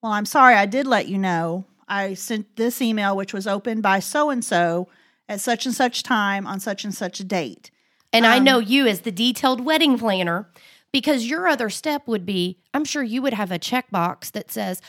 well, 0.07 0.13
I'm 0.13 0.25
sorry, 0.25 0.55
I 0.55 0.67
did 0.67 0.87
let 0.87 1.09
you 1.09 1.19
know. 1.19 1.65
I 1.89 2.15
sent 2.15 2.55
this 2.55 2.81
email, 2.81 3.17
which 3.17 3.35
was 3.35 3.49
opened 3.49 3.83
by 3.83 3.99
so 3.99 4.31
and 4.31 4.45
so 4.45 4.87
at 5.29 5.41
such 5.41 5.67
and 5.67 5.75
such 5.75 6.05
time 6.05 6.47
on 6.47 6.61
such 6.61 6.85
and 6.85 6.95
such 6.95 7.19
a 7.19 7.25
date. 7.25 7.73
And 8.13 8.25
um, 8.25 8.31
I 8.31 8.39
know 8.39 8.61
you 8.61 8.87
as 8.87 9.01
the 9.01 9.11
detailed 9.11 9.65
wedding 9.65 9.99
planner 9.99 10.49
because 10.93 11.27
your 11.27 11.49
other 11.49 11.69
step 11.69 12.07
would 12.07 12.25
be 12.25 12.61
I'm 12.73 12.85
sure 12.85 13.03
you 13.03 13.21
would 13.23 13.35
have 13.35 13.51
a 13.51 13.59
checkbox 13.59 14.31
that 14.31 14.53
says, 14.53 14.81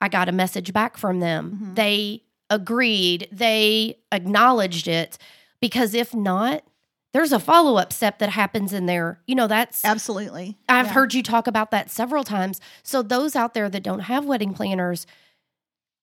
I 0.00 0.08
got 0.08 0.28
a 0.28 0.32
message 0.32 0.72
back 0.72 0.96
from 0.96 1.20
them. 1.20 1.52
Mm-hmm. 1.52 1.74
They 1.74 2.24
agreed, 2.50 3.28
they 3.30 3.98
acknowledged 4.10 4.88
it. 4.88 5.18
Because 5.60 5.94
if 5.94 6.12
not, 6.12 6.64
there's 7.14 7.32
a 7.32 7.38
follow 7.38 7.76
up 7.76 7.92
step 7.92 8.18
that 8.18 8.28
happens 8.28 8.72
in 8.72 8.86
there. 8.86 9.20
You 9.26 9.36
know, 9.36 9.46
that's 9.46 9.84
absolutely. 9.84 10.58
I've 10.68 10.86
yeah. 10.86 10.92
heard 10.92 11.14
you 11.14 11.22
talk 11.22 11.46
about 11.46 11.70
that 11.70 11.88
several 11.88 12.24
times. 12.24 12.60
So, 12.82 13.02
those 13.02 13.36
out 13.36 13.54
there 13.54 13.70
that 13.70 13.84
don't 13.84 14.00
have 14.00 14.26
wedding 14.26 14.52
planners, 14.52 15.06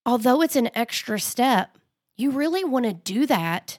although 0.05 0.41
it's 0.41 0.55
an 0.55 0.69
extra 0.73 1.19
step, 1.19 1.77
you 2.15 2.31
really 2.31 2.63
want 2.63 2.85
to 2.85 2.93
do 2.93 3.25
that 3.27 3.77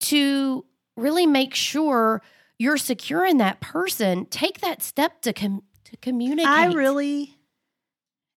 to 0.00 0.64
really 0.96 1.24
make 1.24 1.54
sure 1.54 2.20
you're 2.58 2.78
securing 2.78 3.38
that 3.38 3.60
person. 3.60 4.26
Take 4.26 4.60
that 4.60 4.82
step 4.82 5.22
to 5.22 5.32
com- 5.32 5.62
to 5.84 5.96
communicate. 5.98 6.48
I 6.48 6.66
really 6.72 7.38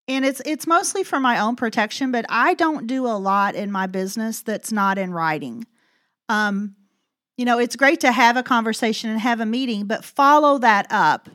and 0.07 0.23
it's 0.23 0.41
it's 0.45 0.67
mostly 0.67 1.03
for 1.03 1.19
my 1.19 1.39
own 1.39 1.55
protection, 1.55 2.11
but 2.11 2.25
I 2.29 2.53
don't 2.53 2.85
do 2.85 3.07
a 3.07 3.17
lot 3.17 3.55
in 3.55 3.71
my 3.71 3.87
business 3.87 4.41
that's 4.41 4.71
not 4.71 4.99
in 4.99 5.13
writing. 5.13 5.65
Um 6.29 6.75
you 7.37 7.45
know, 7.45 7.59
it's 7.59 7.75
great 7.75 8.01
to 8.01 8.11
have 8.11 8.35
a 8.35 8.43
conversation 8.43 9.09
and 9.09 9.19
have 9.19 9.39
a 9.39 9.45
meeting, 9.45 9.85
but 9.85 10.03
follow 10.03 10.57
that 10.57 10.87
up 10.89 11.29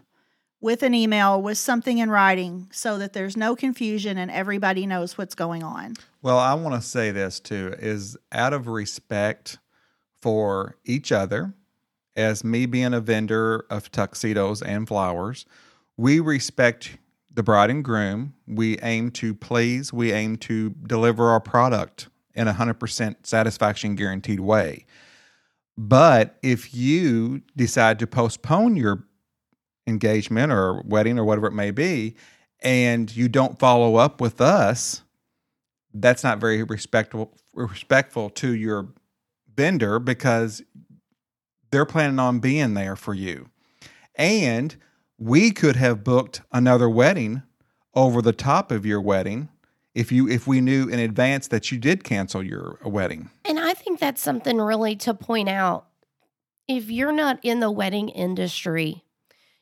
with 0.61 0.83
an 0.83 0.95
email, 0.95 1.41
with 1.41 1.59
something 1.59 1.99
in 1.99 2.11
writing, 2.11 2.69
so 2.71 2.99
that 2.99 3.13
there's 3.13 3.37
no 3.37 3.57
confusion 3.57 4.19
and 4.19 4.31
everybody 4.31 4.87
knows 4.87 5.17
what's 5.17 5.35
going 5.35 5.63
on. 5.63 5.95
Well, 6.21 6.39
I 6.39 6.55
want 6.55 6.75
to 6.75 6.87
say 6.87 7.11
this 7.11 7.41
too 7.41 7.75
is 7.79 8.17
out 8.31 8.53
of 8.53 8.69
respect 8.69 9.59
for 10.21 10.77
each 10.85 11.11
other, 11.11 11.55
as 12.15 12.45
me 12.45 12.67
being 12.67 12.95
a 12.95 13.01
vendor 13.01 13.65
of 13.71 13.91
tuxedos 13.91 14.63
and 14.63 14.87
flowers, 14.87 15.47
we 15.97 16.21
respect 16.21 16.99
the 17.33 17.43
bride 17.43 17.71
and 17.71 17.83
groom. 17.85 18.35
We 18.47 18.79
aim 18.81 19.11
to 19.13 19.35
please, 19.35 19.93
we 19.93 20.13
aim 20.13 20.37
to 20.39 20.71
deliver 20.71 21.31
our 21.31 21.41
product 21.41 22.09
in 22.35 22.49
a 22.49 22.55
100% 22.55 23.27
satisfaction 23.27 23.95
guaranteed 23.95 24.41
way. 24.41 24.87
But 25.77 26.39
if 26.43 26.75
you 26.75 27.43
decide 27.57 27.99
to 28.01 28.07
postpone 28.07 28.77
your 28.77 29.05
engagement 29.87 30.53
or 30.53 30.83
wedding 30.83 31.19
or 31.19 31.25
whatever 31.25 31.47
it 31.47 31.55
may 31.55 31.71
be, 31.71 32.17
and 32.63 33.15
you 33.15 33.29
don't 33.29 33.59
follow 33.59 33.97
up 33.97 34.21
with 34.21 34.41
us, 34.41 35.03
that's 35.95 36.23
not 36.23 36.39
very 36.39 36.63
respectful 36.63 37.37
respectful 37.55 38.31
to 38.31 38.55
your 38.55 38.89
vendor 39.55 39.99
because 39.99 40.63
they're 41.71 41.85
planning 41.85 42.19
on 42.19 42.39
being 42.39 42.75
there 42.75 42.97
for 42.97 43.15
you. 43.15 43.49
And 44.15 44.77
we 45.19 45.51
could 45.51 45.77
have 45.77 46.05
booked 46.05 46.43
another 46.53 46.89
wedding 46.89 47.43
over 47.95 48.23
the 48.23 48.33
top 48.33 48.71
of 48.71 48.87
your 48.87 49.01
wedding 49.01 49.49
if 49.95 50.11
you 50.11 50.29
if 50.29 50.47
we 50.47 50.61
knew 50.61 50.89
in 50.89 50.99
advance 50.99 51.49
that 51.49 51.71
you 51.71 51.79
did 51.79 52.05
cancel 52.05 52.43
your 52.43 52.79
wedding. 52.85 53.31
And 53.45 53.59
I 53.59 53.75
think 53.75 53.99
that's 53.99 54.23
something 54.23 54.59
really 54.59 54.97
to 54.97 55.15
point 55.15 55.49
out. 55.49 55.87
If 56.69 56.91
you're 56.91 57.13
not 57.13 57.39
in 57.43 57.61
the 57.61 57.71
wedding 57.71 58.09
industry, 58.09 59.05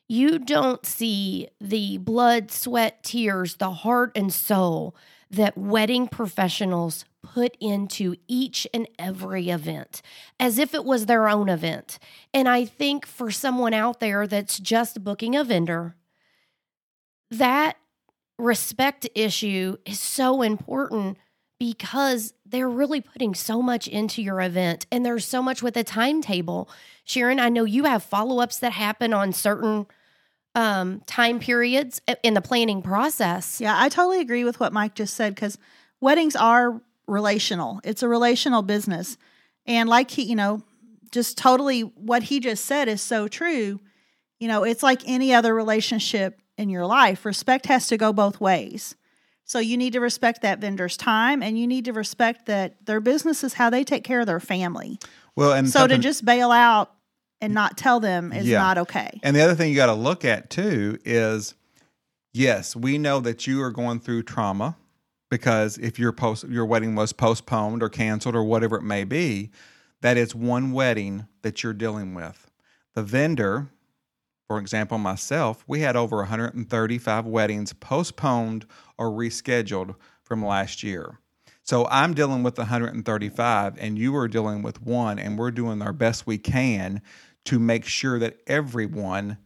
you 0.07 0.39
don't 0.39 0.85
see 0.85 1.47
the 1.59 1.97
blood, 1.97 2.51
sweat, 2.51 3.03
tears, 3.03 3.55
the 3.55 3.71
heart 3.71 4.11
and 4.15 4.31
soul 4.33 4.95
that 5.29 5.57
wedding 5.57 6.07
professionals 6.07 7.05
put 7.23 7.55
into 7.59 8.15
each 8.27 8.67
and 8.73 8.87
every 8.99 9.49
event 9.49 10.01
as 10.39 10.57
if 10.57 10.73
it 10.73 10.83
was 10.83 11.05
their 11.05 11.29
own 11.29 11.47
event. 11.47 11.97
And 12.33 12.49
I 12.49 12.65
think 12.65 13.05
for 13.05 13.31
someone 13.31 13.73
out 13.73 13.99
there 13.99 14.27
that's 14.27 14.59
just 14.59 15.03
booking 15.03 15.35
a 15.35 15.43
vendor, 15.43 15.95
that 17.29 17.77
respect 18.37 19.07
issue 19.15 19.77
is 19.85 19.99
so 19.99 20.41
important 20.41 21.17
because 21.59 22.33
they're 22.45 22.69
really 22.69 23.01
putting 23.01 23.35
so 23.35 23.61
much 23.61 23.87
into 23.87 24.21
your 24.21 24.41
event 24.41 24.87
and 24.91 25.05
there's 25.05 25.25
so 25.25 25.43
much 25.43 25.61
with 25.61 25.77
a 25.77 25.83
timetable. 25.83 26.67
Sharon, 27.03 27.39
I 27.39 27.49
know 27.49 27.65
you 27.65 27.83
have 27.83 28.03
follow 28.03 28.39
ups 28.39 28.57
that 28.59 28.71
happen 28.71 29.13
on 29.13 29.31
certain 29.31 29.85
um, 30.55 31.01
time 31.05 31.39
periods 31.39 32.01
in 32.23 32.33
the 32.33 32.41
planning 32.41 32.81
process. 32.81 33.61
Yeah, 33.61 33.75
I 33.77 33.89
totally 33.89 34.21
agree 34.21 34.43
with 34.43 34.59
what 34.59 34.73
Mike 34.73 34.95
just 34.95 35.13
said 35.13 35.35
because 35.35 35.57
weddings 35.99 36.35
are 36.35 36.81
relational. 37.07 37.79
It's 37.83 38.03
a 38.03 38.07
relational 38.07 38.63
business. 38.63 39.17
And 39.65 39.87
like 39.87 40.09
he, 40.09 40.23
you 40.23 40.35
know, 40.35 40.63
just 41.11 41.37
totally 41.37 41.81
what 41.81 42.23
he 42.23 42.39
just 42.39 42.65
said 42.65 42.87
is 42.87 43.01
so 43.01 43.27
true. 43.27 43.79
You 44.39 44.47
know, 44.47 44.63
it's 44.63 44.81
like 44.81 45.01
any 45.05 45.33
other 45.33 45.53
relationship 45.53 46.40
in 46.57 46.69
your 46.69 46.85
life. 46.85 47.25
Respect 47.25 47.65
has 47.67 47.87
to 47.87 47.97
go 47.97 48.13
both 48.13 48.39
ways. 48.39 48.95
So 49.43 49.59
you 49.59 49.75
need 49.77 49.93
to 49.93 49.99
respect 49.99 50.43
that 50.43 50.59
vendor's 50.59 50.95
time 50.95 51.43
and 51.43 51.59
you 51.59 51.67
need 51.67 51.85
to 51.85 51.93
respect 51.93 52.45
that 52.45 52.85
their 52.85 53.01
business 53.01 53.43
is 53.43 53.53
how 53.55 53.69
they 53.69 53.83
take 53.83 54.03
care 54.03 54.21
of 54.21 54.27
their 54.27 54.39
family. 54.39 54.97
Well, 55.35 55.53
and 55.53 55.69
so 55.69 55.87
to 55.87 55.97
just 55.97 56.23
bail 56.23 56.51
out 56.51 56.93
and 57.41 57.53
not 57.53 57.77
tell 57.77 57.99
them 57.99 58.31
is 58.31 58.47
Yeah. 58.47 58.59
not 58.59 58.77
okay. 58.77 59.19
And 59.23 59.35
the 59.35 59.41
other 59.41 59.55
thing 59.55 59.69
you 59.69 59.75
got 59.75 59.87
to 59.87 59.93
look 59.93 60.23
at 60.23 60.49
too 60.49 60.97
is 61.03 61.55
yes, 62.33 62.75
we 62.75 62.97
know 62.97 63.19
that 63.19 63.45
you 63.47 63.61
are 63.61 63.71
going 63.71 63.99
through 63.99 64.23
trauma 64.23 64.77
because 65.29 65.77
if 65.79 65.97
your 65.99 66.11
post 66.11 66.47
your 66.47 66.65
wedding 66.65 66.95
was 66.95 67.11
postponed 67.13 67.81
or 67.83 67.89
canceled 67.89 68.35
or 68.35 68.43
whatever 68.43 68.77
it 68.77 68.83
may 68.83 69.03
be, 69.03 69.49
that 70.01 70.17
is 70.17 70.33
one 70.35 70.71
wedding 70.71 71.27
that 71.41 71.63
you're 71.63 71.73
dealing 71.73 72.13
with. 72.13 72.49
The 72.93 73.03
vendor, 73.03 73.69
for 74.51 74.59
example, 74.59 74.97
myself, 74.97 75.63
we 75.65 75.79
had 75.79 75.95
over 75.95 76.17
135 76.17 77.25
weddings 77.25 77.71
postponed 77.71 78.65
or 78.97 79.09
rescheduled 79.09 79.95
from 80.23 80.43
last 80.43 80.83
year. 80.83 81.19
So 81.63 81.87
I'm 81.89 82.13
dealing 82.13 82.43
with 82.43 82.57
135 82.57 83.77
and 83.79 83.97
you 83.97 84.13
are 84.17 84.27
dealing 84.27 84.61
with 84.61 84.81
one 84.81 85.19
and 85.19 85.39
we're 85.39 85.51
doing 85.51 85.81
our 85.81 85.93
best 85.93 86.27
we 86.27 86.37
can 86.37 87.01
to 87.45 87.59
make 87.59 87.85
sure 87.85 88.19
that 88.19 88.41
everyone 88.45 89.37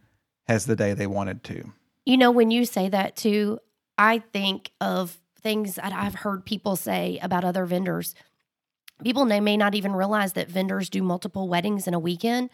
has 0.48 0.66
the 0.66 0.76
day 0.76 0.96
they 0.96 1.06
wanted 1.06 1.44
to. 1.44 1.72
You 2.04 2.18
know, 2.18 2.32
when 2.32 2.50
you 2.50 2.66
say 2.66 2.90
that 2.90 3.16
too, 3.16 3.60
I 4.00 4.24
think 4.34 4.72
of 4.82 5.20
things 5.40 5.76
that 5.76 5.94
I've 5.94 6.16
heard 6.16 6.48
people 6.48 6.76
say 6.76 7.20
about 7.22 7.46
other 7.46 7.68
vendors. 7.68 8.16
People 9.04 9.26
may 9.26 9.56
not 9.56 9.76
even 9.76 9.94
realize 9.94 10.34
that 10.34 10.50
vendors 10.50 10.90
do 10.90 11.04
multiple 11.04 11.48
weddings 11.48 11.86
in 11.86 11.94
a 11.94 12.00
weekend. 12.00 12.50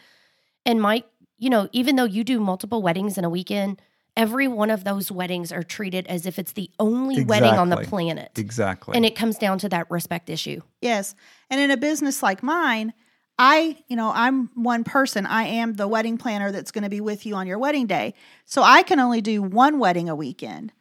And 0.66 0.82
Mike, 0.82 1.06
you 1.42 1.50
know, 1.50 1.68
even 1.72 1.96
though 1.96 2.06
you 2.06 2.24
do 2.24 2.40
multiple 2.40 2.84
weddings 2.84 3.18
in 3.18 3.26
a 3.26 3.30
weekend, 3.30 3.82
every 4.16 4.48
one 4.48 4.70
of 4.70 4.84
those 4.84 5.12
weddings 5.12 5.52
are 5.52 5.64
treated 5.64 6.06
as 6.06 6.28
if 6.28 6.38
it's 6.38 6.52
the 6.52 6.70
only 6.80 7.24
wedding 7.24 7.56
on 7.56 7.70
the 7.70 7.78
planet. 7.78 8.30
Exactly. 8.36 8.96
And 8.96 9.04
it 9.04 9.16
comes 9.16 9.40
down 9.40 9.58
to 9.60 9.70
that 9.70 9.90
respect 9.90 10.30
issue. 10.30 10.62
Yes. 10.82 11.16
And 11.50 11.60
in 11.60 11.72
a 11.72 11.78
business 11.78 12.22
like 12.22 12.44
mine, 12.44 12.94
I, 13.40 13.76
you 13.88 13.96
know, 13.96 14.12
I'm 14.14 14.52
one 14.54 14.84
person. 14.84 15.26
I 15.26 15.46
am 15.46 15.74
the 15.74 15.88
wedding 15.88 16.20
planner 16.20 16.52
that's 16.52 16.70
going 16.70 16.84
to 16.84 16.92
be 16.92 17.02
with 17.02 17.26
you 17.26 17.34
on 17.34 17.48
your 17.48 17.58
wedding 17.58 17.88
day. 17.88 18.14
So 18.46 18.62
I 18.62 18.84
can 18.84 19.00
only 19.00 19.22
do 19.22 19.42
one 19.42 19.80
wedding 19.80 20.10
a 20.10 20.16
weekend. 20.16 20.72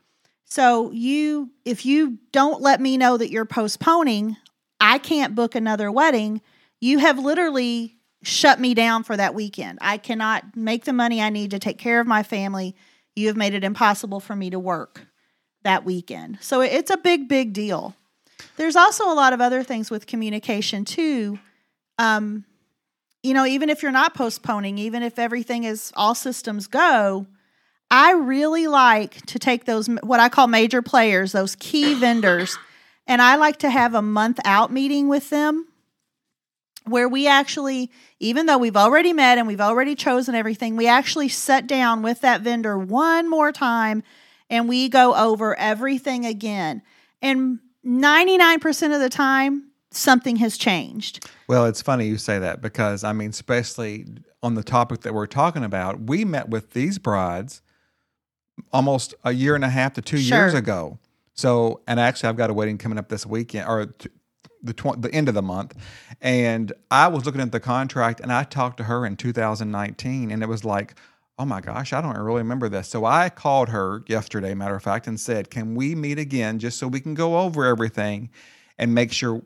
So 0.44 0.90
you 0.90 1.48
if 1.64 1.86
you 1.86 2.18
don't 2.32 2.60
let 2.60 2.82
me 2.82 2.98
know 2.98 3.16
that 3.16 3.30
you're 3.30 3.46
postponing, 3.46 4.36
I 4.78 4.98
can't 4.98 5.34
book 5.34 5.54
another 5.54 5.90
wedding. 5.90 6.42
You 6.80 6.98
have 6.98 7.18
literally 7.18 7.96
shut 8.22 8.60
me 8.60 8.74
down 8.74 9.02
for 9.02 9.16
that 9.16 9.34
weekend. 9.34 9.78
I 9.80 9.96
cannot 9.96 10.56
make 10.56 10.84
the 10.84 10.92
money 10.92 11.22
I 11.22 11.30
need 11.30 11.50
to 11.52 11.58
take 11.58 11.78
care 11.78 12.00
of 12.00 12.06
my 12.06 12.22
family. 12.22 12.76
You 13.16 13.28
have 13.28 13.36
made 13.36 13.54
it 13.54 13.64
impossible 13.64 14.20
for 14.20 14.36
me 14.36 14.50
to 14.50 14.58
work 14.58 15.06
that 15.62 15.84
weekend. 15.84 16.38
So 16.40 16.60
it's 16.60 16.90
a 16.90 16.96
big 16.96 17.28
big 17.28 17.52
deal. 17.52 17.94
There's 18.56 18.76
also 18.76 19.10
a 19.10 19.14
lot 19.14 19.32
of 19.32 19.40
other 19.40 19.62
things 19.62 19.90
with 19.90 20.06
communication 20.06 20.84
too. 20.84 21.38
Um, 21.98 22.44
you 23.22 23.34
know, 23.34 23.44
even 23.44 23.68
if 23.68 23.82
you're 23.82 23.92
not 23.92 24.14
postponing, 24.14 24.78
even 24.78 25.02
if 25.02 25.18
everything 25.18 25.64
is 25.64 25.92
all 25.94 26.14
systems 26.14 26.66
go, 26.66 27.26
I 27.90 28.12
really 28.12 28.66
like 28.66 29.26
to 29.26 29.38
take 29.38 29.64
those 29.64 29.88
what 30.02 30.20
I 30.20 30.28
call 30.28 30.46
major 30.46 30.80
players, 30.80 31.32
those 31.32 31.56
key 31.56 31.94
vendors, 31.94 32.56
and 33.06 33.20
I 33.20 33.36
like 33.36 33.58
to 33.58 33.70
have 33.70 33.94
a 33.94 34.02
month 34.02 34.38
out 34.44 34.72
meeting 34.72 35.08
with 35.08 35.30
them 35.30 35.66
where 36.90 37.09
we 37.09 37.26
actually, 37.26 37.90
even 38.18 38.47
though 38.47 38.59
we've 38.59 38.76
already 38.76 39.12
met 39.12 39.38
and 39.38 39.47
we've 39.47 39.61
already 39.61 39.94
chosen 39.94 40.35
everything, 40.35 40.76
we 40.76 40.87
actually 40.87 41.28
sit 41.28 41.66
down 41.66 42.02
with 42.02 42.20
that 42.20 42.42
vendor 42.42 42.78
one 42.78 43.28
more 43.30 43.52
time 43.52 44.02
and 44.49 44.68
we 44.68 44.88
go 44.88 45.14
over 45.14 45.59
everything 45.59 46.26
again. 46.26 46.82
And 47.23 47.61
99% 47.87 48.94
of 48.94 49.00
the 49.00 49.09
time, 49.09 49.70
something 49.90 50.37
has 50.37 50.56
changed. 50.56 51.28
Well, 51.49 51.66
it's 51.66 51.82
funny 51.82 52.06
you 52.06 52.18
say 52.18 52.38
that 52.38 52.61
because 52.61 53.04
I 53.04 53.12
mean, 53.12 53.30
especially 53.30 54.06
on 54.42 54.54
the 54.54 54.62
topic 54.62 55.00
that 55.00 55.14
we're 55.14 55.26
talking 55.26 55.64
about, 55.64 56.00
we 56.02 56.25
met 56.25 56.49
with 56.49 56.73
these 56.73 56.99
brides 56.99 57.62
almost 58.73 59.14
a 59.25 59.32
year 59.32 59.54
and 59.54 59.64
a 59.64 59.68
half 59.70 59.94
to 59.94 60.02
two 60.02 60.20
years 60.20 60.54
ago. 60.54 60.99
So, 61.35 61.80
and 61.87 61.99
actually, 61.99 62.28
I've 62.28 62.37
got 62.37 62.50
a 62.50 62.54
wedding 62.54 62.76
coming 62.76 62.99
up 62.99 63.09
this 63.09 63.25
weekend 63.25 63.66
or 63.66 63.87
t- 63.87 64.11
the 64.62 64.73
tw- 64.73 65.00
the 65.00 65.12
end 65.12 65.28
of 65.28 65.35
the 65.35 65.42
month, 65.42 65.75
and 66.20 66.73
I 66.90 67.09
was 67.09 67.25
looking 67.25 67.40
at 67.40 67.52
the 67.52 67.61
contract 67.61 68.20
and 68.20 68.32
I 68.32 68.44
talked 68.44 68.76
to 68.78 68.85
her 68.85 69.06
in 69.06 69.16
2019, 69.16 70.30
and 70.30 70.42
it 70.42 70.49
was 70.49 70.64
like. 70.64 70.94
Oh 71.38 71.47
my 71.47 71.62
gosh, 71.62 71.94
I 71.94 72.02
don't 72.02 72.18
really 72.18 72.42
remember 72.42 72.68
this. 72.68 72.88
So 72.88 73.06
I 73.06 73.30
called 73.30 73.70
her 73.70 74.04
yesterday, 74.06 74.52
matter 74.52 74.76
of 74.76 74.82
fact, 74.82 75.06
and 75.06 75.18
said, 75.18 75.49
Can 75.49 75.75
we 75.75 75.94
meet 75.94 76.18
again 76.18 76.59
just 76.59 76.78
so 76.78 76.87
we 76.87 77.00
can 77.00 77.14
go 77.14 77.38
over 77.38 77.64
everything 77.64 78.28
and 78.76 78.94
make 78.94 79.11
sure 79.11 79.40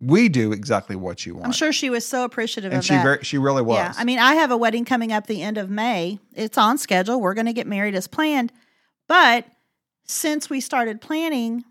we 0.00 0.28
do 0.28 0.52
exactly 0.52 0.96
what 0.96 1.24
you 1.24 1.34
want? 1.34 1.46
I'm 1.46 1.52
sure 1.52 1.72
she 1.72 1.88
was 1.88 2.04
so 2.04 2.24
appreciative 2.24 2.72
and 2.72 2.80
of 2.80 2.84
she 2.84 2.92
that. 2.92 3.02
very, 3.02 3.24
she 3.24 3.38
really 3.38 3.62
was. 3.62 3.78
Yeah, 3.78 3.94
I 3.96 4.04
mean, 4.04 4.18
I 4.18 4.34
have 4.34 4.50
a 4.50 4.56
wedding 4.58 4.84
coming 4.84 5.12
up 5.12 5.26
the 5.26 5.40
end 5.40 5.56
of 5.56 5.70
May. 5.70 6.18
It's 6.34 6.58
on 6.58 6.76
schedule. 6.76 7.18
We're 7.18 7.32
going 7.32 7.46
to 7.46 7.54
get 7.54 7.66
married 7.66 7.94
as 7.94 8.06
planned. 8.06 8.52
But 9.08 9.46
since 10.04 10.50
we 10.50 10.60
started 10.60 11.00
planning, 11.00 11.64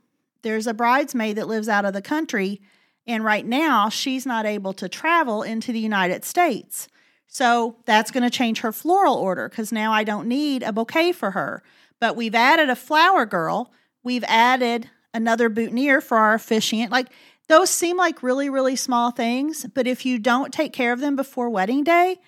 there's 0.44 0.68
a 0.68 0.74
bridesmaid 0.74 1.38
that 1.38 1.48
lives 1.48 1.68
out 1.68 1.86
of 1.86 1.94
the 1.94 2.02
country. 2.02 2.62
And 3.08 3.26
right 3.26 3.46
now, 3.46 3.90
she's 3.90 4.26
not 4.26 4.46
able 4.46 4.74
to 4.74 4.88
travel 4.88 5.42
into 5.42 5.74
the 5.74 5.80
United 5.80 6.24
States. 6.24 6.88
So 7.28 7.78
that's 7.86 8.12
going 8.12 8.24
to 8.24 8.30
change 8.30 8.60
her 8.60 8.72
floral 8.72 9.16
order 9.16 9.50
because 9.50 9.72
now 9.72 9.92
I 9.92 10.04
don't 10.04 10.28
need 10.28 10.62
a 10.62 10.72
bouquet 10.72 11.12
for 11.12 11.32
her. 11.32 11.64
But 12.00 12.16
we've 12.16 12.36
added 12.36 12.70
a 12.70 12.76
flower 12.76 13.26
girl. 13.26 13.74
We've 14.04 14.24
added 14.28 14.90
another 15.14 15.50
boutonniere 15.50 16.02
for 16.02 16.18
our 16.18 16.34
officiant. 16.34 16.92
Like 16.92 17.08
those 17.48 17.70
seem 17.70 17.98
like 17.98 18.24
really, 18.24 18.50
really 18.50 18.76
small 18.76 19.12
things. 19.12 19.66
But 19.74 19.88
if 19.88 20.06
you 20.06 20.20
don't 20.20 20.54
take 20.54 20.74
care 20.74 20.94
of 20.94 21.00
them 21.00 21.16
before 21.16 21.50
wedding 21.50 21.84
day, 21.84 22.20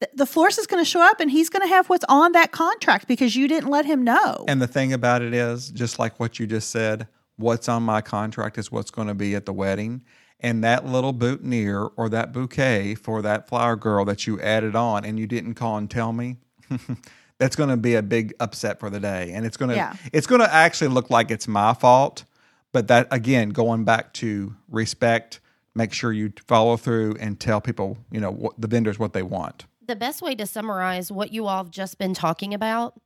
th- 0.00 0.12
the 0.14 0.26
florist 0.26 0.58
is 0.58 0.66
going 0.66 0.82
to 0.82 0.88
show 0.88 1.00
up 1.00 1.20
and 1.20 1.30
he's 1.30 1.50
going 1.50 1.62
to 1.62 1.68
have 1.68 1.88
what's 1.88 2.04
on 2.08 2.32
that 2.32 2.52
contract 2.52 3.08
because 3.08 3.36
you 3.36 3.48
didn't 3.48 3.70
let 3.70 3.84
him 3.84 4.04
know. 4.04 4.44
and 4.48 4.62
the 4.62 4.66
thing 4.66 4.92
about 4.92 5.22
it 5.22 5.34
is, 5.34 5.70
just 5.70 5.98
like 5.98 6.18
what 6.20 6.38
you 6.38 6.46
just 6.46 6.70
said, 6.70 7.08
what's 7.36 7.68
on 7.68 7.82
my 7.82 8.00
contract 8.00 8.58
is 8.58 8.70
what's 8.72 8.90
going 8.90 9.08
to 9.08 9.14
be 9.14 9.34
at 9.34 9.46
the 9.46 9.52
wedding. 9.52 10.02
And 10.40 10.62
that 10.64 10.84
little 10.84 11.12
boutonniere 11.14 11.90
or 11.96 12.08
that 12.10 12.32
bouquet 12.32 12.94
for 12.94 13.22
that 13.22 13.48
flower 13.48 13.74
girl 13.76 14.04
that 14.04 14.26
you 14.26 14.38
added 14.40 14.76
on 14.76 15.04
and 15.04 15.18
you 15.18 15.26
didn't 15.26 15.54
call 15.54 15.78
and 15.78 15.90
tell 15.90 16.12
me, 16.12 16.36
that's 17.38 17.56
going 17.56 17.70
to 17.70 17.76
be 17.76 17.94
a 17.94 18.02
big 18.02 18.34
upset 18.40 18.78
for 18.78 18.90
the 18.90 19.00
day, 19.00 19.30
and 19.32 19.46
it's 19.46 19.56
going 19.56 19.70
to 19.70 19.76
Yeah. 19.76 19.94
it's 20.12 20.26
going 20.26 20.40
to 20.40 20.52
actually 20.52 20.88
look 20.88 21.08
like 21.10 21.30
it's 21.30 21.48
my 21.48 21.72
fault. 21.74 22.24
But 22.72 22.88
that 22.88 23.08
again, 23.10 23.50
going 23.50 23.84
back 23.84 24.12
to 24.14 24.54
respect, 24.68 25.40
make 25.74 25.94
sure 25.94 26.12
you 26.12 26.32
follow 26.46 26.76
through 26.76 27.16
and 27.18 27.40
tell 27.40 27.60
people, 27.62 27.96
you 28.10 28.20
know, 28.20 28.30
what 28.30 28.60
the 28.60 28.68
vendors 28.68 28.98
what 28.98 29.14
they 29.14 29.22
want. 29.22 29.64
the 29.86 29.96
best 29.96 30.20
way 30.20 30.34
to 30.34 30.44
summarize 30.46 31.10
what 31.12 31.32
you 31.32 31.46
all 31.46 31.58
have 31.64 31.70
just 31.70 31.96
been 31.96 32.12
talking 32.12 32.52
about 32.52 33.00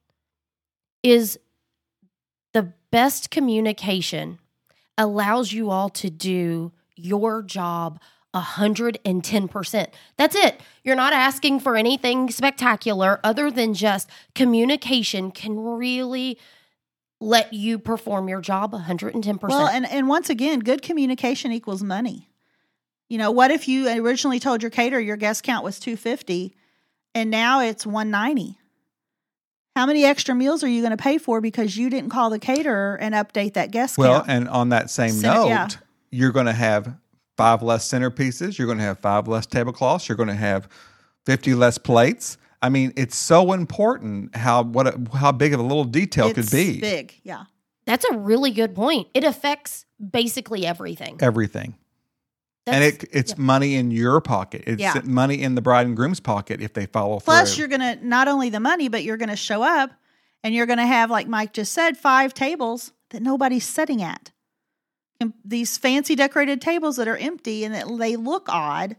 is 1.03 1.35
the 1.35 1.41
best 2.91 3.31
communication 3.31 4.39
allows 4.99 5.53
you 5.53 5.71
all 5.71 5.89
to 5.89 6.11
do 6.11 6.73
your 6.97 7.43
job 7.43 8.01
110%. 8.35 9.87
That's 10.17 10.37
it. 10.37 10.61
You're 10.85 10.97
not 10.97 11.13
asking 11.13 11.61
for 11.61 11.77
anything 11.77 12.31
spectacular 12.31 13.19
other 13.25 13.51
than 13.51 13.75
just 13.75 14.09
communication 14.35 15.31
can 15.31 15.59
really 15.59 16.39
let 17.21 17.53
you 17.53 17.79
perform 17.79 18.29
your 18.29 18.41
job 18.41 18.73
110%. 18.73 19.41
Well, 19.49 19.67
and, 19.67 19.87
and 19.87 20.09
once 20.09 20.31
again, 20.31 20.61
good 20.61 20.83
communication 20.83 21.53
equals 21.53 21.83
money. 21.83 22.31
You 23.09 23.19
know, 23.19 23.33
what 23.33 23.51
if 23.51 23.67
you 23.67 23.89
originally 23.89 24.39
told 24.39 24.63
your 24.63 24.71
caterer 24.71 25.01
your 25.01 25.17
guest 25.17 25.43
count 25.43 25.65
was 25.65 25.81
250 25.81 26.55
and 27.15 27.31
now 27.31 27.61
it's 27.61 27.85
190? 27.85 28.60
How 29.77 29.87
many 29.87 30.05
extra 30.05 30.35
meals 30.35 30.65
are 30.65 30.69
you 30.69 30.83
going 30.83 30.91
to 30.97 31.03
pay 31.03 31.19
for 31.19 31.41
because 31.41 31.77
you 31.77 31.91
didn't 31.91 32.11
call 32.11 32.31
the 32.31 32.39
caterer 32.39 32.97
and 33.01 33.15
update 33.15 33.55
that 33.55 33.71
guest 33.71 33.97
Well, 33.97 34.19
count? 34.21 34.31
and 34.31 34.49
on 34.49 34.71
that 34.71 34.91
same 34.91 35.11
Center- 35.13 35.35
note, 35.43 35.49
yeah. 35.49 35.69
you're 36.11 36.33
going 36.33 36.47
to 36.47 36.53
have 36.53 36.95
five 37.37 37.63
less 37.63 37.89
centerpieces. 37.89 38.59
You're 38.59 38.67
going 38.67 38.79
to 38.79 38.85
have 38.85 38.99
five 38.99 39.29
less 39.29 39.47
tablecloths. 39.47 40.09
You're 40.09 40.17
going 40.17 40.29
to 40.29 40.35
have 40.35 40.69
fifty 41.25 41.55
less 41.55 41.79
plates. 41.79 42.37
I 42.63 42.69
mean, 42.69 42.93
it's 42.97 43.17
so 43.17 43.53
important 43.53 44.37
how 44.37 44.65
what 44.65 44.87
a, 44.89 45.17
how 45.17 45.33
big 45.33 45.55
of 45.55 45.61
a 45.61 45.63
little 45.63 45.85
detail 45.85 46.27
it's 46.27 46.35
could 46.35 46.51
be. 46.51 46.81
big. 46.81 47.15
Yeah. 47.23 47.45
that's 47.87 48.05
a 48.11 48.19
really 48.19 48.51
good 48.51 48.75
point. 48.75 49.09
It 49.15 49.25
affects 49.25 49.87
basically 50.11 50.67
everything. 50.67 51.17
Everything. 51.21 51.75
And 52.67 52.85
it 52.85 53.05
it's 53.13 53.37
money 53.39 53.75
in 53.75 53.91
your 53.91 54.21
pocket. 54.21 54.65
It's 54.67 54.81
Yeah. 54.81 55.01
money 55.05 55.43
in 55.43 55.55
the 55.55 55.63
bride 55.63 55.87
and 55.87 55.97
groom's 55.97 56.21
pocket 56.21 56.61
if 56.61 56.73
they 56.75 56.87
follow 56.87 57.21
Plus, 57.21 57.55
through. 57.55 57.61
you're 57.63 57.69
going 57.79 57.99
to 57.99 58.07
not 58.07 58.29
only 58.29 58.51
the 58.51 58.61
money, 58.61 58.89
but 58.89 59.03
you're 59.03 59.17
going 59.17 59.29
to 59.31 59.37
show 59.37 59.63
up 59.63 59.91
and 60.45 60.55
you're 60.55 60.67
going 60.67 60.79
to 60.79 60.87
have, 60.87 61.11
like 61.11 61.27
Mike 61.29 61.53
just 61.53 61.73
said, 61.73 61.97
five 61.97 62.35
tables 62.35 62.93
that 63.11 63.23
nobody's 63.23 63.67
sitting 63.67 64.03
at. 64.03 64.31
And 65.21 65.33
these 65.45 65.77
fancy 65.77 66.15
decorated 66.15 66.61
tables 66.63 66.97
that 66.97 67.09
are 67.09 67.17
empty 67.17 67.65
and 67.65 67.75
that 67.75 67.87
they 67.99 68.17
look 68.17 68.49
odd. 68.49 68.97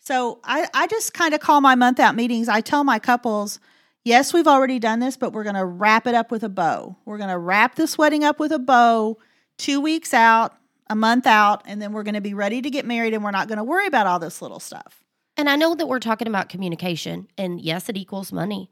So 0.00 0.40
I, 0.44 0.68
I 0.74 0.86
just 0.86 1.14
kind 1.14 1.32
of 1.32 1.40
call 1.40 1.60
my 1.62 1.74
month 1.74 1.98
out 1.98 2.14
meetings. 2.14 2.48
I 2.48 2.60
tell 2.60 2.84
my 2.84 2.98
couples, 2.98 3.58
yes, 4.04 4.34
we've 4.34 4.46
already 4.46 4.78
done 4.78 4.98
this, 5.00 5.16
but 5.16 5.32
we're 5.32 5.44
going 5.44 5.54
to 5.54 5.64
wrap 5.64 6.06
it 6.06 6.14
up 6.14 6.30
with 6.30 6.42
a 6.42 6.50
bow. 6.50 6.96
We're 7.06 7.16
going 7.16 7.30
to 7.30 7.38
wrap 7.38 7.76
this 7.76 7.96
wedding 7.96 8.24
up 8.24 8.38
with 8.38 8.52
a 8.52 8.58
bow 8.58 9.16
two 9.56 9.80
weeks 9.80 10.12
out, 10.12 10.54
a 10.94 10.96
month 10.96 11.26
out, 11.26 11.62
and 11.66 11.82
then 11.82 11.92
we're 11.92 12.04
going 12.04 12.14
to 12.14 12.20
be 12.20 12.34
ready 12.34 12.62
to 12.62 12.70
get 12.70 12.86
married 12.86 13.14
and 13.14 13.24
we're 13.24 13.32
not 13.32 13.48
going 13.48 13.58
to 13.58 13.64
worry 13.64 13.88
about 13.88 14.06
all 14.06 14.20
this 14.20 14.40
little 14.40 14.60
stuff. 14.60 15.02
And 15.36 15.50
I 15.50 15.56
know 15.56 15.74
that 15.74 15.88
we're 15.88 15.98
talking 15.98 16.28
about 16.28 16.48
communication, 16.48 17.26
and 17.36 17.60
yes, 17.60 17.88
it 17.88 17.96
equals 17.96 18.32
money, 18.32 18.70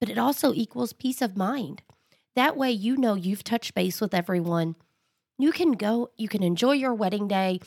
but 0.00 0.08
it 0.08 0.18
also 0.18 0.52
equals 0.52 0.92
peace 0.92 1.22
of 1.22 1.36
mind. 1.36 1.82
That 2.34 2.56
way, 2.56 2.72
you 2.72 2.96
know 2.96 3.14
you've 3.14 3.44
touched 3.44 3.72
base 3.72 4.00
with 4.00 4.14
everyone. 4.14 4.74
You 5.38 5.52
can 5.52 5.72
go, 5.72 6.10
you 6.16 6.28
can 6.28 6.42
enjoy 6.42 6.72
your 6.72 6.92
wedding 6.92 7.28
day 7.28 7.60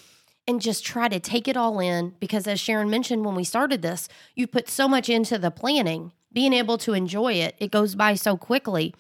and 0.46 0.60
just 0.60 0.86
try 0.86 1.08
to 1.08 1.22
take 1.22 1.48
it 1.48 1.56
all 1.56 1.80
in 1.80 2.14
because, 2.20 2.46
as 2.46 2.60
Sharon 2.60 2.90
mentioned 2.90 3.24
when 3.24 3.36
we 3.36 3.46
started 3.46 3.82
this, 3.82 4.10
you 4.36 4.48
put 4.48 4.68
so 4.68 4.90
much 4.90 5.08
into 5.08 5.38
the 5.38 5.50
planning, 5.50 6.12
being 6.34 6.52
able 6.52 6.78
to 6.80 6.92
enjoy 6.92 7.36
it, 7.36 7.56
it 7.60 7.72
goes 7.72 7.96
by 7.96 8.16
so 8.16 8.36
quickly. 8.36 8.94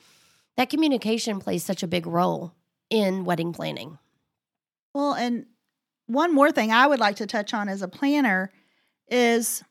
That 0.56 0.70
communication 0.70 1.41
plays 1.41 1.65
such 1.65 1.84
a 1.84 1.88
big 1.88 2.08
role 2.08 2.53
in 2.89 3.25
wedding 3.25 3.51
planning. 3.51 3.98
Well, 4.98 5.13
and 5.13 5.46
one 6.08 6.34
more 6.34 6.51
thing 6.51 6.72
I 6.72 6.88
would 6.88 7.00
like 7.00 7.18
to 7.18 7.27
touch 7.27 7.54
on 7.54 7.70
as 7.70 7.84
a 7.84 7.88
planner 7.88 8.51
is 9.12 9.63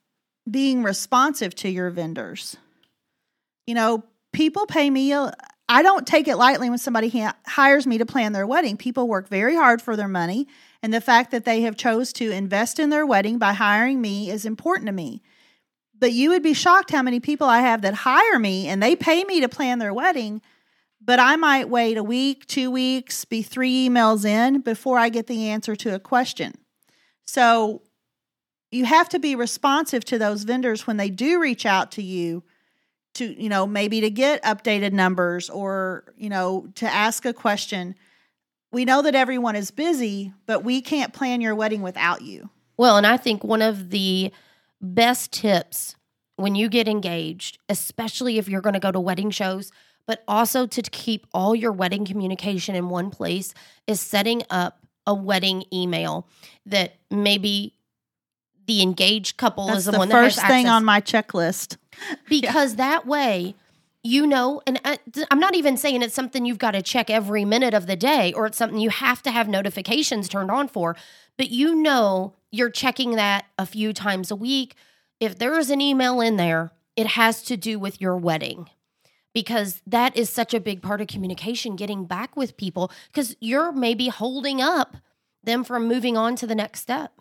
being 0.48 0.84
responsive 0.84 1.52
to 1.56 1.68
your 1.68 1.90
vendors. 1.90 2.56
You 3.66 3.74
know, 3.74 4.04
people 4.32 4.66
pay 4.66 4.88
me, 4.88 5.12
I 5.12 5.82
don't 5.82 6.06
take 6.06 6.28
it 6.28 6.36
lightly 6.36 6.70
when 6.70 6.78
somebody 6.78 7.08
ha- 7.08 7.34
hires 7.44 7.88
me 7.88 7.98
to 7.98 8.06
plan 8.06 8.34
their 8.34 8.46
wedding. 8.46 8.76
People 8.76 9.08
work 9.08 9.26
very 9.28 9.56
hard 9.56 9.82
for 9.82 9.96
their 9.96 10.06
money, 10.06 10.46
and 10.80 10.94
the 10.94 11.00
fact 11.00 11.32
that 11.32 11.44
they 11.44 11.62
have 11.62 11.76
chose 11.76 12.12
to 12.12 12.30
invest 12.30 12.78
in 12.78 12.90
their 12.90 13.04
wedding 13.04 13.36
by 13.36 13.52
hiring 13.52 14.00
me 14.00 14.30
is 14.30 14.46
important 14.46 14.86
to 14.86 14.92
me. 14.92 15.22
But 15.98 16.12
you 16.12 16.30
would 16.30 16.44
be 16.44 16.54
shocked 16.54 16.92
how 16.92 17.02
many 17.02 17.18
people 17.18 17.48
I 17.48 17.62
have 17.62 17.82
that 17.82 17.94
hire 17.94 18.38
me 18.38 18.68
and 18.68 18.80
they 18.80 18.94
pay 18.94 19.24
me 19.24 19.40
to 19.40 19.48
plan 19.48 19.80
their 19.80 19.92
wedding, 19.92 20.40
but 21.06 21.20
I 21.20 21.36
might 21.36 21.68
wait 21.68 21.96
a 21.96 22.02
week, 22.02 22.46
two 22.46 22.70
weeks, 22.70 23.24
be 23.24 23.40
three 23.40 23.88
emails 23.88 24.24
in 24.24 24.60
before 24.60 24.98
I 24.98 25.08
get 25.08 25.28
the 25.28 25.48
answer 25.48 25.76
to 25.76 25.94
a 25.94 26.00
question. 26.00 26.54
So 27.24 27.82
you 28.72 28.84
have 28.84 29.08
to 29.10 29.20
be 29.20 29.36
responsive 29.36 30.04
to 30.06 30.18
those 30.18 30.42
vendors 30.42 30.86
when 30.86 30.96
they 30.96 31.08
do 31.08 31.40
reach 31.40 31.64
out 31.64 31.92
to 31.92 32.02
you 32.02 32.42
to, 33.14 33.40
you 33.40 33.48
know, 33.48 33.66
maybe 33.66 34.00
to 34.00 34.10
get 34.10 34.42
updated 34.42 34.92
numbers 34.92 35.48
or, 35.48 36.12
you 36.16 36.28
know, 36.28 36.66
to 36.74 36.86
ask 36.86 37.24
a 37.24 37.32
question. 37.32 37.94
We 38.72 38.84
know 38.84 39.00
that 39.02 39.14
everyone 39.14 39.56
is 39.56 39.70
busy, 39.70 40.32
but 40.44 40.64
we 40.64 40.80
can't 40.82 41.12
plan 41.12 41.40
your 41.40 41.54
wedding 41.54 41.82
without 41.82 42.22
you. 42.22 42.50
Well, 42.76 42.96
and 42.96 43.06
I 43.06 43.16
think 43.16 43.44
one 43.44 43.62
of 43.62 43.90
the 43.90 44.32
best 44.82 45.32
tips 45.32 45.94
when 46.34 46.54
you 46.54 46.68
get 46.68 46.88
engaged, 46.88 47.58
especially 47.68 48.38
if 48.38 48.48
you're 48.48 48.60
going 48.60 48.74
to 48.74 48.80
go 48.80 48.92
to 48.92 49.00
wedding 49.00 49.30
shows, 49.30 49.70
but 50.06 50.22
also 50.28 50.66
to 50.66 50.82
keep 50.82 51.26
all 51.34 51.54
your 51.54 51.72
wedding 51.72 52.04
communication 52.04 52.74
in 52.74 52.88
one 52.88 53.10
place, 53.10 53.54
is 53.86 54.00
setting 54.00 54.42
up 54.50 54.78
a 55.06 55.14
wedding 55.14 55.64
email 55.72 56.28
that 56.64 56.96
maybe 57.10 57.74
the 58.66 58.82
engaged 58.82 59.36
couple 59.36 59.68
That's 59.68 59.80
is 59.80 59.84
the, 59.86 59.92
the 59.92 59.98
one 59.98 60.10
first 60.10 60.36
that 60.36 60.48
thing 60.48 60.66
on 60.68 60.84
my 60.84 61.00
checklist. 61.00 61.76
because 62.28 62.76
that 62.76 63.06
way 63.06 63.54
you 64.06 64.26
know 64.26 64.62
and 64.66 64.80
uh, 64.84 64.96
I, 65.16 65.26
i'm 65.30 65.40
not 65.40 65.54
even 65.54 65.76
saying 65.76 66.02
it's 66.02 66.14
something 66.14 66.44
you've 66.44 66.58
got 66.58 66.72
to 66.72 66.82
check 66.82 67.10
every 67.10 67.44
minute 67.44 67.74
of 67.74 67.86
the 67.86 67.96
day 67.96 68.32
or 68.34 68.46
it's 68.46 68.56
something 68.56 68.78
you 68.78 68.90
have 68.90 69.22
to 69.22 69.30
have 69.30 69.48
notifications 69.48 70.28
turned 70.28 70.50
on 70.50 70.68
for 70.68 70.94
but 71.36 71.50
you 71.50 71.74
know 71.74 72.34
you're 72.50 72.70
checking 72.70 73.12
that 73.12 73.46
a 73.58 73.66
few 73.66 73.92
times 73.92 74.30
a 74.30 74.36
week. 74.36 74.74
If 75.20 75.38
there 75.38 75.58
is 75.58 75.70
an 75.70 75.80
email 75.80 76.20
in 76.20 76.36
there 76.36 76.70
it 76.96 77.08
has 77.08 77.42
to 77.44 77.56
do 77.56 77.78
with 77.78 78.00
your 78.00 78.16
wedding 78.16 78.70
because 79.36 79.82
that 79.86 80.16
is 80.16 80.30
such 80.30 80.54
a 80.54 80.60
big 80.60 80.80
part 80.80 81.02
of 81.02 81.08
communication 81.08 81.76
getting 81.76 82.06
back 82.06 82.34
with 82.34 82.56
people 82.56 82.90
because 83.12 83.36
you're 83.38 83.70
maybe 83.70 84.08
holding 84.08 84.62
up 84.62 84.96
them 85.44 85.62
from 85.62 85.86
moving 85.86 86.16
on 86.16 86.34
to 86.34 86.46
the 86.46 86.54
next 86.54 86.80
step 86.80 87.12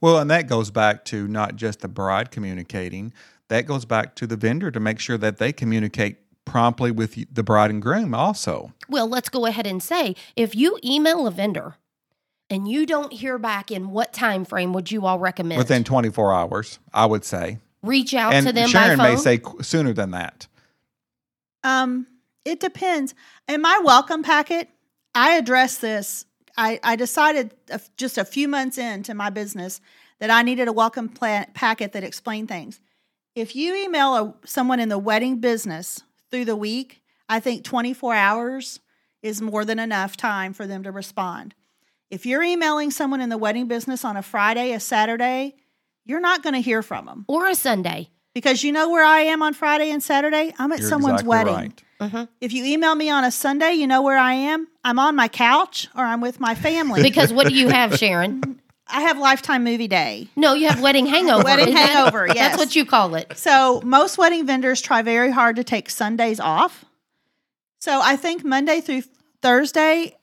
Well, 0.00 0.16
and 0.18 0.30
that 0.30 0.46
goes 0.46 0.70
back 0.70 1.04
to 1.06 1.26
not 1.26 1.56
just 1.56 1.80
the 1.80 1.88
bride 1.88 2.30
communicating, 2.30 3.12
that 3.48 3.66
goes 3.66 3.84
back 3.84 4.14
to 4.14 4.28
the 4.28 4.36
vendor 4.36 4.70
to 4.70 4.78
make 4.78 5.00
sure 5.00 5.18
that 5.18 5.38
they 5.38 5.52
communicate 5.52 6.18
promptly 6.44 6.92
with 6.92 7.16
the 7.34 7.42
bride 7.42 7.70
and 7.70 7.82
groom 7.82 8.14
also. 8.14 8.72
Well, 8.88 9.08
let's 9.08 9.28
go 9.28 9.44
ahead 9.44 9.66
and 9.66 9.82
say 9.82 10.14
if 10.36 10.54
you 10.54 10.78
email 10.84 11.26
a 11.26 11.32
vendor 11.32 11.74
and 12.48 12.68
you 12.68 12.86
don't 12.86 13.12
hear 13.12 13.38
back 13.38 13.72
in 13.72 13.90
what 13.90 14.12
time 14.12 14.44
frame 14.44 14.72
would 14.72 14.92
you 14.92 15.04
all 15.04 15.18
recommend? 15.18 15.58
Within 15.58 15.82
24 15.82 16.32
hours, 16.32 16.78
I 16.94 17.06
would 17.06 17.24
say. 17.24 17.58
reach 17.82 18.14
out 18.14 18.34
and 18.34 18.46
to 18.46 18.52
them 18.52 18.68
Sharon 18.68 18.98
may 18.98 19.16
say 19.16 19.40
sooner 19.62 19.92
than 19.92 20.12
that. 20.12 20.46
Um, 21.62 22.06
it 22.44 22.60
depends. 22.60 23.14
In 23.48 23.60
my 23.60 23.80
welcome 23.84 24.22
packet, 24.22 24.68
I 25.14 25.36
address 25.36 25.78
this. 25.78 26.24
I, 26.56 26.80
I 26.82 26.96
decided 26.96 27.54
just 27.96 28.18
a 28.18 28.24
few 28.24 28.48
months 28.48 28.78
into 28.78 29.14
my 29.14 29.30
business 29.30 29.80
that 30.18 30.30
I 30.30 30.42
needed 30.42 30.68
a 30.68 30.72
welcome 30.72 31.08
pla- 31.08 31.46
packet 31.54 31.92
that 31.92 32.04
explained 32.04 32.48
things. 32.48 32.80
If 33.34 33.54
you 33.54 33.74
email 33.74 34.14
a, 34.14 34.34
someone 34.46 34.80
in 34.80 34.88
the 34.88 34.98
wedding 34.98 35.38
business 35.38 36.02
through 36.30 36.44
the 36.46 36.56
week, 36.56 37.02
I 37.28 37.40
think 37.40 37.64
24 37.64 38.14
hours 38.14 38.80
is 39.22 39.40
more 39.40 39.64
than 39.64 39.78
enough 39.78 40.16
time 40.16 40.52
for 40.52 40.66
them 40.66 40.82
to 40.82 40.90
respond. 40.90 41.54
If 42.10 42.26
you're 42.26 42.42
emailing 42.42 42.90
someone 42.90 43.20
in 43.20 43.28
the 43.28 43.38
wedding 43.38 43.68
business 43.68 44.04
on 44.04 44.16
a 44.16 44.22
Friday, 44.22 44.72
a 44.72 44.80
Saturday, 44.80 45.54
you're 46.04 46.20
not 46.20 46.42
going 46.42 46.54
to 46.54 46.60
hear 46.60 46.82
from 46.82 47.06
them 47.06 47.24
or 47.28 47.46
a 47.46 47.54
Sunday. 47.54 48.10
Because 48.34 48.62
you 48.62 48.72
know 48.72 48.90
where 48.90 49.04
I 49.04 49.20
am 49.20 49.42
on 49.42 49.54
Friday 49.54 49.90
and 49.90 50.02
Saturday? 50.02 50.52
I'm 50.58 50.72
at 50.72 50.80
You're 50.80 50.88
someone's 50.88 51.22
exactly 51.22 51.28
wedding. 51.28 51.54
right. 51.54 51.82
Mm-hmm. 52.00 52.24
If 52.40 52.52
you 52.52 52.64
email 52.64 52.94
me 52.94 53.10
on 53.10 53.24
a 53.24 53.30
Sunday, 53.30 53.72
you 53.74 53.86
know 53.86 54.02
where 54.02 54.18
I 54.18 54.32
am? 54.32 54.68
I'm 54.84 54.98
on 54.98 55.14
my 55.16 55.28
couch 55.28 55.88
or 55.94 56.02
I'm 56.02 56.20
with 56.20 56.40
my 56.40 56.54
family. 56.54 57.02
Because 57.10 57.32
what 57.32 57.46
do 57.48 57.54
you 57.54 57.68
have, 57.68 57.96
Sharon? 57.96 58.60
I 58.92 59.02
have 59.02 59.18
Lifetime 59.18 59.62
Movie 59.62 59.86
Day. 59.86 60.28
No, 60.34 60.54
you 60.54 60.68
have 60.68 60.80
wedding 60.80 61.06
hangover. 61.06 61.44
Wedding 61.44 61.72
hangover, 61.76 62.26
yes. 62.26 62.36
That's 62.36 62.56
what 62.58 62.74
you 62.74 62.84
call 62.84 63.14
it. 63.14 63.36
So 63.36 63.80
most 63.84 64.18
wedding 64.18 64.46
vendors 64.46 64.80
try 64.80 65.02
very 65.02 65.30
hard 65.30 65.56
to 65.56 65.64
take 65.64 65.88
Sundays 65.90 66.40
off. 66.40 66.84
So 67.80 68.00
I 68.02 68.16
think 68.16 68.44
Monday 68.44 68.80
through 68.80 69.02
Thursday, 69.42 70.16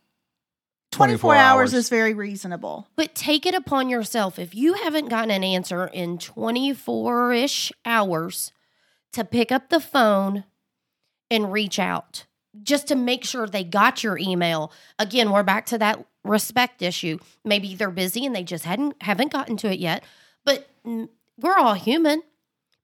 24, 0.91 1.33
24 1.33 1.35
hours 1.35 1.41
hours. 1.41 1.73
is 1.73 1.89
very 1.89 2.13
reasonable. 2.13 2.87
But 2.95 3.13
take 3.13 3.45
it 3.45 3.53
upon 3.53 3.89
yourself. 3.89 4.39
If 4.39 4.55
you 4.55 4.73
haven't 4.73 5.09
gotten 5.09 5.31
an 5.31 5.43
answer 5.43 5.87
in 5.87 6.17
24 6.17 7.33
ish 7.33 7.71
hours, 7.85 8.51
to 9.13 9.25
pick 9.25 9.51
up 9.51 9.69
the 9.69 9.79
phone 9.79 10.43
and 11.29 11.51
reach 11.51 11.79
out 11.79 12.25
just 12.63 12.87
to 12.87 12.95
make 12.95 13.23
sure 13.23 13.47
they 13.47 13.63
got 13.63 14.03
your 14.03 14.17
email. 14.17 14.71
Again, 14.99 15.31
we're 15.31 15.43
back 15.43 15.65
to 15.67 15.77
that 15.79 16.05
respect 16.23 16.81
issue. 16.81 17.17
Maybe 17.43 17.75
they're 17.75 17.89
busy 17.89 18.25
and 18.25 18.35
they 18.35 18.43
just 18.43 18.65
hadn't 18.65 19.01
haven't 19.01 19.31
gotten 19.31 19.57
to 19.57 19.71
it 19.71 19.79
yet, 19.79 20.03
but 20.45 20.69
we're 20.83 21.57
all 21.57 21.73
human. 21.73 22.21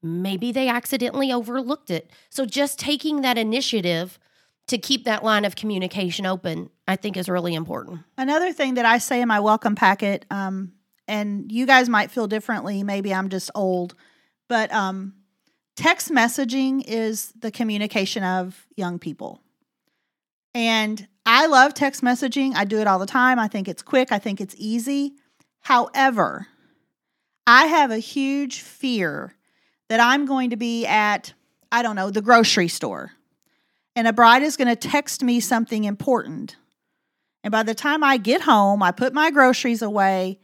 Maybe 0.02 0.52
they 0.52 0.68
accidentally 0.68 1.32
overlooked 1.32 1.90
it. 1.90 2.10
So 2.30 2.46
just 2.46 2.80
taking 2.80 3.22
that 3.22 3.38
initiative 3.38 4.20
to 4.68 4.78
keep 4.78 5.06
that 5.06 5.24
line 5.24 5.46
of 5.46 5.56
communication 5.56 6.26
open, 6.26 6.70
I 6.88 6.96
think 6.96 7.18
is 7.18 7.30
really 7.30 7.56
important. 7.56 8.02
Another 8.18 8.52
thing 8.52 8.74
that 8.76 8.86
I 8.86 8.98
say 8.98 9.22
in 9.22 9.28
my 9.28 9.40
welcome 9.40 9.76
packet, 9.76 10.26
um, 10.30 10.74
and 11.08 11.52
you 11.52 11.66
guys 11.66 11.90
might 11.90 12.12
feel 12.12 12.28
differently. 12.28 12.84
Maybe 12.84 13.14
I'm 13.14 13.30
just 13.30 13.52
old, 13.56 13.96
but 14.50 14.72
um, 14.74 15.14
text 15.76 16.12
messaging 16.12 16.84
is 16.86 17.32
the 17.40 17.52
communication 17.52 18.24
of 18.24 18.68
young 18.76 19.00
people. 19.00 19.42
And 20.54 21.08
I 21.26 21.48
love 21.48 21.74
text 21.74 22.02
messaging. 22.02 22.54
I 22.56 22.66
do 22.66 22.80
it 22.80 22.88
all 22.88 23.00
the 23.00 23.06
time. 23.06 23.40
I 23.40 23.48
think 23.48 23.68
it's 23.68 23.82
quick, 23.82 24.12
I 24.12 24.20
think 24.20 24.42
it's 24.42 24.56
easy. 24.58 25.14
However, 25.62 26.48
I 27.48 27.66
have 27.66 27.92
a 27.92 27.98
huge 27.98 28.60
fear 28.60 29.36
that 29.90 30.00
I'm 30.00 30.26
going 30.26 30.50
to 30.50 30.58
be 30.58 30.86
at, 30.86 31.34
I 31.72 31.82
don't 31.82 31.96
know, 31.96 32.10
the 32.10 32.22
grocery 32.22 32.68
store, 32.68 33.12
and 33.96 34.08
a 34.08 34.14
bride 34.14 34.44
is 34.44 34.58
going 34.58 34.68
to 34.68 34.76
text 34.76 35.24
me 35.24 35.40
something 35.40 35.84
important. 35.84 36.58
And 37.44 37.52
by 37.52 37.64
the 37.64 37.76
time 37.76 38.04
I 38.04 38.18
get 38.18 38.42
home, 38.42 38.82
I 38.82 38.92
put 38.92 39.14
my 39.14 39.30
groceries 39.32 39.82
away, 39.82 40.40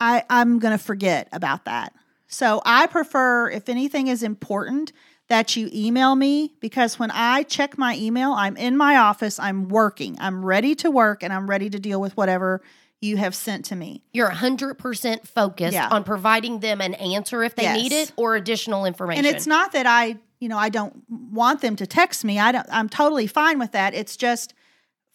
I, 0.00 0.24
I'm 0.28 0.58
going 0.58 0.76
to 0.76 0.82
forget 0.82 1.28
about 1.32 1.64
that. 1.66 1.94
So 2.26 2.60
I 2.64 2.86
prefer, 2.86 3.50
if 3.50 3.68
anything 3.68 4.08
is 4.08 4.22
important, 4.22 4.92
that 5.28 5.54
you 5.56 5.70
email 5.72 6.14
me 6.16 6.52
because 6.60 6.98
when 6.98 7.10
I 7.10 7.44
check 7.44 7.78
my 7.78 7.96
email, 7.96 8.32
I'm 8.32 8.56
in 8.56 8.76
my 8.76 8.96
office, 8.96 9.38
I'm 9.38 9.68
working, 9.68 10.16
I'm 10.20 10.44
ready 10.44 10.74
to 10.76 10.90
work, 10.90 11.22
and 11.22 11.32
I'm 11.32 11.48
ready 11.48 11.70
to 11.70 11.78
deal 11.78 12.00
with 12.00 12.16
whatever 12.16 12.60
you 13.00 13.16
have 13.16 13.34
sent 13.34 13.64
to 13.66 13.76
me. 13.76 14.02
You're 14.12 14.30
100% 14.30 15.26
focused 15.26 15.72
Yeah. 15.74 15.88
on 15.90 16.04
providing 16.04 16.60
them 16.60 16.80
an 16.80 16.94
answer 16.94 17.42
if 17.42 17.54
they 17.54 17.62
Yes. 17.64 17.82
need 17.82 17.92
it 17.92 18.12
or 18.16 18.34
additional 18.36 18.84
information. 18.84 19.24
And 19.24 19.34
it's 19.36 19.46
not 19.46 19.72
that 19.72 19.86
I, 19.86 20.16
you 20.38 20.48
know, 20.48 20.58
I 20.58 20.68
don't 20.68 21.02
want 21.08 21.60
them 21.60 21.76
to 21.76 21.86
text 21.86 22.24
me. 22.24 22.38
I 22.38 22.52
don't 22.52 22.66
I'm 22.70 22.88
totally 22.88 23.26
fine 23.26 23.58
with 23.58 23.72
that. 23.72 23.94
It's 23.94 24.16
just 24.16 24.54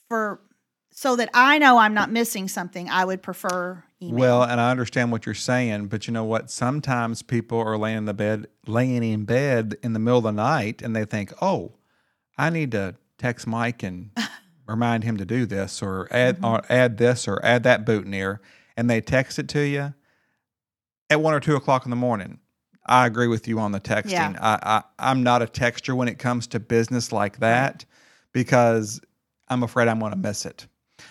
for 0.09 0.39
so 0.97 1.15
that 1.15 1.29
I 1.31 1.59
know 1.59 1.77
I'm 1.77 1.93
not 1.93 2.09
missing 2.09 2.47
something, 2.47 2.89
I 2.89 3.05
would 3.05 3.21
prefer 3.21 3.83
email. 4.01 4.19
Well, 4.19 4.43
and 4.43 4.59
I 4.59 4.71
understand 4.71 5.11
what 5.11 5.27
you're 5.27 5.35
saying, 5.35 5.89
but 5.89 6.07
you 6.07 6.11
know 6.11 6.23
what? 6.23 6.49
Sometimes 6.49 7.21
people 7.21 7.59
are 7.59 7.77
laying 7.77 7.99
in 7.99 8.05
the 8.05 8.15
bed, 8.15 8.47
laying 8.65 9.03
in 9.03 9.23
bed 9.23 9.77
in 9.83 9.93
the 9.93 9.99
middle 9.99 10.17
of 10.17 10.23
the 10.23 10.31
night, 10.31 10.81
and 10.81 10.95
they 10.95 11.05
think, 11.05 11.31
"Oh, 11.39 11.73
I 12.35 12.49
need 12.49 12.71
to 12.71 12.95
text 13.19 13.45
Mike 13.45 13.83
and 13.83 14.09
remind 14.67 15.03
him 15.03 15.17
to 15.17 15.25
do 15.25 15.45
this, 15.45 15.83
or 15.83 16.07
add, 16.09 16.37
mm-hmm. 16.37 16.45
or 16.45 16.61
add 16.67 16.97
this, 16.97 17.27
or 17.27 17.45
add 17.45 17.61
that 17.61 17.85
boutonniere," 17.85 18.41
and 18.75 18.89
they 18.89 18.99
text 18.99 19.37
it 19.37 19.47
to 19.49 19.61
you 19.61 19.93
at 21.11 21.21
one 21.21 21.35
or 21.35 21.39
two 21.39 21.55
o'clock 21.55 21.85
in 21.85 21.91
the 21.91 21.95
morning. 21.95 22.39
I 22.87 23.05
agree 23.05 23.27
with 23.27 23.47
you 23.47 23.59
on 23.59 23.71
the 23.71 23.79
texting. 23.79 24.33
Yeah. 24.33 24.39
I, 24.41 24.59
I 24.63 25.11
I'm 25.11 25.21
not 25.21 25.43
a 25.43 25.45
texter 25.45 25.95
when 25.95 26.07
it 26.07 26.17
comes 26.17 26.47
to 26.47 26.59
business 26.59 27.11
like 27.11 27.37
that 27.37 27.85
because 28.33 28.99
I'm 29.47 29.61
afraid 29.61 29.89
I'm 29.89 29.99
going 29.99 30.13
to 30.13 30.17
miss 30.17 30.47
it. 30.47 30.65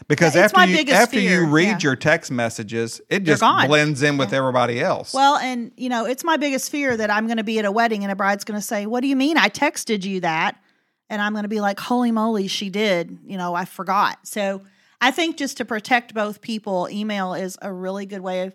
Because 0.08 0.36
it's 0.36 0.52
after 0.54 0.70
you 0.70 0.92
after 0.92 1.20
you 1.20 1.46
read 1.46 1.64
yeah. 1.64 1.78
your 1.80 1.96
text 1.96 2.30
messages, 2.30 3.00
it 3.08 3.24
just 3.24 3.40
blends 3.40 4.02
in 4.02 4.18
with 4.18 4.32
everybody 4.32 4.80
else. 4.80 5.14
Well, 5.14 5.36
and 5.36 5.72
you 5.76 5.88
know, 5.88 6.06
it's 6.06 6.24
my 6.24 6.36
biggest 6.36 6.70
fear 6.70 6.96
that 6.96 7.10
I'm 7.10 7.26
going 7.26 7.38
to 7.38 7.44
be 7.44 7.58
at 7.58 7.64
a 7.64 7.72
wedding 7.72 8.02
and 8.02 8.12
a 8.12 8.16
bride's 8.16 8.44
going 8.44 8.58
to 8.58 8.66
say, 8.66 8.86
"What 8.86 9.00
do 9.00 9.08
you 9.08 9.16
mean 9.16 9.36
I 9.36 9.48
texted 9.48 10.04
you 10.04 10.20
that?" 10.20 10.60
And 11.08 11.22
I'm 11.22 11.32
going 11.32 11.44
to 11.44 11.48
be 11.48 11.60
like, 11.60 11.80
"Holy 11.80 12.12
moly, 12.12 12.48
she 12.48 12.70
did." 12.70 13.18
You 13.24 13.38
know, 13.38 13.54
I 13.54 13.64
forgot. 13.64 14.26
So, 14.26 14.62
I 15.00 15.10
think 15.10 15.36
just 15.36 15.56
to 15.58 15.64
protect 15.64 16.14
both 16.14 16.40
people, 16.40 16.88
email 16.90 17.34
is 17.34 17.56
a 17.62 17.72
really 17.72 18.06
good 18.06 18.20
way 18.20 18.42
of 18.42 18.54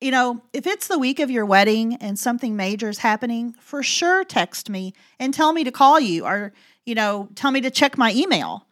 you 0.00 0.10
know, 0.10 0.40
if 0.52 0.66
it's 0.66 0.88
the 0.88 0.98
week 0.98 1.20
of 1.20 1.30
your 1.30 1.44
wedding 1.44 1.94
and 1.96 2.18
something 2.18 2.56
major 2.56 2.88
is 2.88 2.98
happening, 2.98 3.54
for 3.60 3.82
sure 3.82 4.24
text 4.24 4.70
me 4.70 4.94
and 5.18 5.34
tell 5.34 5.52
me 5.52 5.62
to 5.64 5.70
call 5.70 6.00
you 6.00 6.24
or, 6.24 6.52
you 6.86 6.94
know, 6.94 7.28
tell 7.34 7.50
me 7.50 7.60
to 7.60 7.70
check 7.70 7.98
my 7.98 8.12
email. 8.12 8.66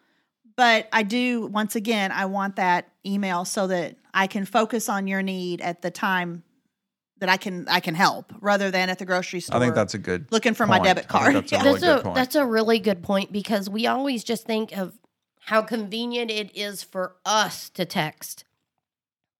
But 0.59 0.88
I 0.92 1.05
do, 1.05 1.47
once 1.47 1.77
again, 1.77 2.11
I 2.11 2.25
want 2.25 2.57
that 2.57 2.88
email 3.07 3.44
so 3.44 3.68
that 3.68 3.94
I 4.12 4.27
can 4.27 4.44
focus 4.44 4.88
on 4.88 5.07
your 5.07 5.23
need 5.23 5.61
at 5.61 5.83
the 5.83 5.90
time 5.92 6.42
that 7.21 7.29
I 7.29 7.37
can 7.37 7.68
I 7.68 7.79
can 7.79 7.94
help 7.94 8.33
rather 8.40 8.68
than 8.68 8.90
at 8.90 8.99
the 8.99 9.05
grocery 9.05 9.38
store. 9.38 9.57
I 9.57 9.61
think 9.61 9.77
that's 9.77 9.94
a 9.94 9.99
good 9.99 10.27
looking 10.33 10.55
for 10.55 10.66
my 10.66 10.81
debit 10.81 11.07
card. 11.07 11.35
that's 11.35 11.53
a 11.53 11.59
really 11.59 11.71
that's 11.71 11.81
good 11.81 11.99
a 11.99 12.03
point. 12.03 12.14
that's 12.16 12.35
a 12.35 12.44
really 12.44 12.81
good 12.81 13.05
point 13.05 13.31
because 13.31 13.71
we 13.71 13.87
always 13.87 14.25
just 14.25 14.47
think 14.47 14.77
of 14.77 14.99
how 15.42 15.62
convenient 15.62 16.29
it 16.29 16.57
is 16.57 16.83
for 16.83 17.14
us 17.25 17.71
to 17.71 17.85
text. 17.85 18.44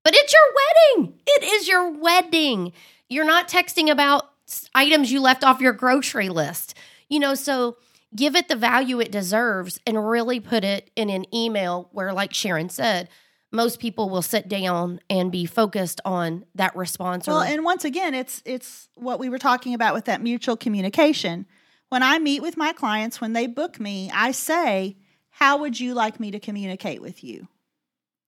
But 0.05 0.15
it's 0.15 0.33
your 0.33 0.99
wedding. 1.01 1.19
It 1.27 1.43
is 1.43 1.67
your 1.67 1.91
wedding. 1.91 2.73
You're 3.09 3.27
not 3.27 3.49
texting 3.49 3.91
about 3.91 4.31
items 4.73 5.11
you 5.11 5.21
left 5.21 5.43
off 5.43 5.61
your 5.61 5.73
grocery 5.73 6.29
list. 6.29 6.77
You 7.09 7.19
know, 7.19 7.35
so 7.35 7.77
give 8.15 8.35
it 8.37 8.49
the 8.49 8.57
value 8.57 9.01
it 9.01 9.13
deserves 9.13 9.79
and 9.87 10.09
really 10.09 10.41
put 10.41 10.65
it 10.65 10.91
in 10.97 11.11
an 11.11 11.25
email 11.35 11.89
where 11.93 12.13
like 12.13 12.33
Sharon 12.33 12.69
said, 12.69 13.09
most 13.51 13.81
people 13.81 14.11
will 14.11 14.23
sit 14.23 14.49
down 14.49 15.01
and 15.09 15.33
be 15.33 15.47
focused 15.47 16.01
on 16.05 16.45
that 16.55 16.77
response 16.77 17.27
Well, 17.27 17.41
and 17.41 17.65
once 17.65 17.85
again, 17.85 18.15
it's 18.15 18.43
it's 18.45 18.89
what 18.95 19.19
we 19.19 19.29
were 19.29 19.39
talking 19.39 19.75
about 19.75 19.95
with 19.95 20.05
that 20.07 20.21
mutual 20.21 20.57
communication. 20.57 21.47
When 21.89 22.03
I 22.03 22.19
meet 22.19 22.43
with 22.43 22.59
my 22.59 22.73
clients, 22.75 23.21
when 23.21 23.33
they 23.33 23.47
book 23.47 23.81
me, 23.81 24.11
I 24.13 24.33
say, 24.33 24.99
"How 25.31 25.57
would 25.59 25.81
you 25.81 25.95
like 25.95 26.21
me 26.21 26.31
to 26.31 26.39
communicate 26.39 27.01
with 27.01 27.25
you? 27.25 27.49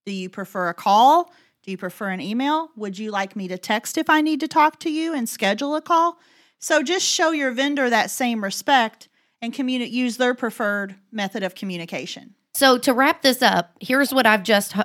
Do 0.07 0.11
you 0.11 0.29
prefer 0.29 0.69
a 0.69 0.73
call? 0.73 1.31
Do 1.61 1.69
you 1.69 1.77
prefer 1.77 2.09
an 2.09 2.21
email? 2.21 2.71
Would 2.75 2.97
you 2.97 3.11
like 3.11 3.35
me 3.35 3.47
to 3.49 3.59
text 3.59 3.99
if 3.99 4.09
I 4.09 4.21
need 4.21 4.39
to 4.39 4.47
talk 4.47 4.79
to 4.79 4.89
you 4.89 5.13
and 5.13 5.29
schedule 5.29 5.75
a 5.75 5.81
call?" 5.81 6.19
So 6.57 6.81
just 6.81 7.05
show 7.05 7.31
your 7.31 7.51
vendor 7.51 7.89
that 7.89 8.09
same 8.09 8.43
respect 8.43 9.07
and 9.41 9.53
communi- 9.53 9.89
use 9.91 10.17
their 10.17 10.33
preferred 10.35 10.95
method 11.11 11.43
of 11.43 11.55
communication. 11.55 12.35
So, 12.53 12.77
to 12.79 12.93
wrap 12.93 13.21
this 13.21 13.41
up, 13.41 13.71
here's 13.79 14.13
what 14.13 14.25
I've 14.25 14.43
just 14.43 14.75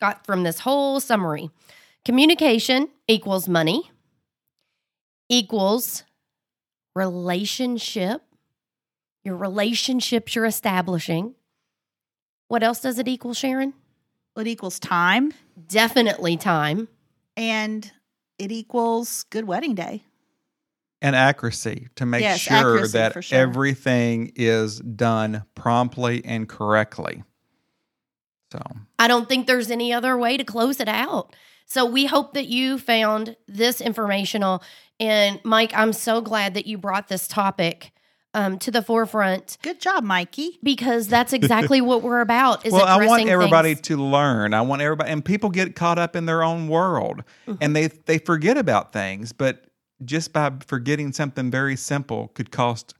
got 0.00 0.24
from 0.24 0.44
this 0.44 0.60
whole 0.60 1.00
summary 1.00 1.50
communication 2.04 2.88
equals 3.08 3.48
money, 3.48 3.90
equals 5.28 6.04
relationship, 6.94 8.22
your 9.24 9.36
relationships 9.36 10.34
you're 10.34 10.46
establishing. 10.46 11.34
What 12.48 12.62
else 12.62 12.80
does 12.80 12.98
it 12.98 13.08
equal, 13.08 13.34
Sharon? 13.34 13.74
It 14.36 14.46
equals 14.46 14.78
time 14.78 15.34
Definitely 15.66 16.36
time. 16.36 16.88
and 17.36 17.90
it 18.38 18.52
equals 18.52 19.24
good 19.30 19.44
wedding 19.46 19.74
day. 19.74 20.04
And 21.00 21.14
accuracy 21.14 21.88
to 21.96 22.04
make 22.06 22.22
Yes, 22.22 22.40
sure 22.40 22.86
that 22.88 23.22
sure. 23.24 23.38
everything 23.38 24.32
is 24.34 24.80
done 24.80 25.44
promptly 25.54 26.24
and 26.24 26.48
correctly. 26.48 27.22
So, 28.52 28.60
I 28.98 29.08
don't 29.08 29.28
think 29.28 29.46
there's 29.46 29.70
any 29.70 29.92
other 29.92 30.16
way 30.16 30.36
to 30.36 30.44
close 30.44 30.80
it 30.80 30.88
out. 30.88 31.34
So 31.66 31.84
we 31.84 32.06
hope 32.06 32.32
that 32.32 32.46
you 32.46 32.78
found 32.78 33.36
this 33.46 33.80
informational. 33.82 34.62
And 34.98 35.38
Mike, 35.44 35.72
I'm 35.74 35.92
so 35.92 36.22
glad 36.22 36.54
that 36.54 36.66
you 36.66 36.78
brought 36.78 37.08
this 37.08 37.28
topic 37.28 37.92
um, 38.32 38.58
to 38.60 38.70
the 38.70 38.80
forefront 38.80 39.58
Good 39.62 39.80
job, 39.80 40.02
Mikey. 40.02 40.58
because 40.62 41.08
that's 41.08 41.32
exactly 41.34 41.82
what 41.82 42.02
we're 42.02 42.20
about. 42.20 42.64
Is 42.64 42.72
well, 42.74 42.86
I 42.86 43.04
want 43.06 43.28
everybody 43.28 43.74
things. 43.74 43.86
to 43.88 43.96
learn. 44.02 44.54
I 44.54 44.62
want 44.62 44.80
everybody, 44.80 45.10
and 45.10 45.22
people 45.22 45.50
get 45.50 45.76
caught 45.76 45.98
up 45.98 46.16
in 46.16 46.24
their 46.24 46.42
own 46.42 46.68
world, 46.68 47.22
Mm-hmm. 47.46 47.58
and 47.62 47.76
they 47.76 47.86
they 47.88 48.16
forget 48.18 48.56
about 48.56 48.92
things. 48.92 49.32
But 49.32 49.64
just 50.04 50.32
by 50.32 50.52
forgetting 50.66 51.12
something 51.12 51.50
very 51.50 51.76
simple 51.76 52.28
could 52.28 52.50
cost 52.50 52.94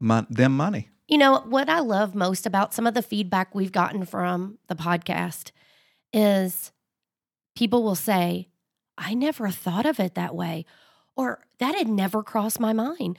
mon- 0.00 0.26
them 0.30 0.56
money. 0.56 0.90
You 1.08 1.18
know, 1.18 1.40
what 1.40 1.68
I 1.68 1.80
love 1.80 2.14
most 2.14 2.46
about 2.46 2.72
some 2.72 2.86
of 2.86 2.94
the 2.94 3.02
feedback 3.02 3.54
we've 3.54 3.72
gotten 3.72 4.06
from 4.06 4.58
the 4.68 4.74
podcast 4.74 5.50
is 6.12 6.72
people 7.54 7.82
will 7.82 7.94
say, 7.94 8.48
I 8.96 9.14
never 9.14 9.50
thought 9.50 9.86
of 9.86 10.00
it 10.00 10.14
that 10.14 10.34
way, 10.34 10.64
or 11.16 11.44
that 11.58 11.74
had 11.74 11.88
never 11.88 12.22
crossed 12.22 12.60
my 12.60 12.72
mind. 12.72 13.18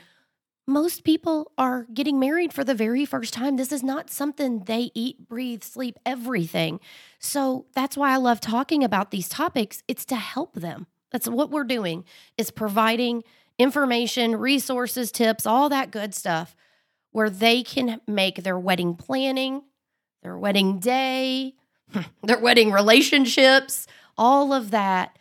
Most 0.67 1.03
people 1.03 1.51
are 1.59 1.85
getting 1.93 2.19
married 2.19 2.51
for 2.51 2.63
the 2.63 2.73
very 2.73 3.05
first 3.05 3.35
time. 3.35 3.55
This 3.55 3.71
is 3.71 3.83
not 3.83 4.09
something 4.09 4.63
they 4.63 4.89
eat, 4.95 5.27
breathe, 5.27 5.61
sleep, 5.61 5.99
everything. 6.05 6.79
So 7.19 7.67
that's 7.75 7.95
why 7.95 8.13
I 8.13 8.17
love 8.17 8.41
talking 8.41 8.83
about 8.83 9.11
these 9.11 9.29
topics. 9.29 9.83
It's 9.87 10.05
to 10.05 10.15
help 10.15 10.55
them. 10.55 10.87
That's 11.11 11.27
what 11.27 11.51
we're 11.51 11.63
doing 11.63 12.03
is 12.37 12.51
providing 12.51 13.23
information, 13.57 14.35
resources, 14.35 15.11
tips, 15.11 15.45
all 15.45 15.69
that 15.69 15.91
good 15.91 16.13
stuff 16.13 16.55
where 17.11 17.29
they 17.29 17.63
can 17.63 18.01
make 18.07 18.43
their 18.43 18.59
wedding 18.59 18.95
planning, 18.95 19.61
their 20.21 20.37
wedding 20.37 20.79
day, 20.79 21.53
their 22.23 22.39
wedding 22.39 22.71
relationships, 22.71 23.87
all 24.17 24.51
of 24.51 24.71
that. 24.71 25.17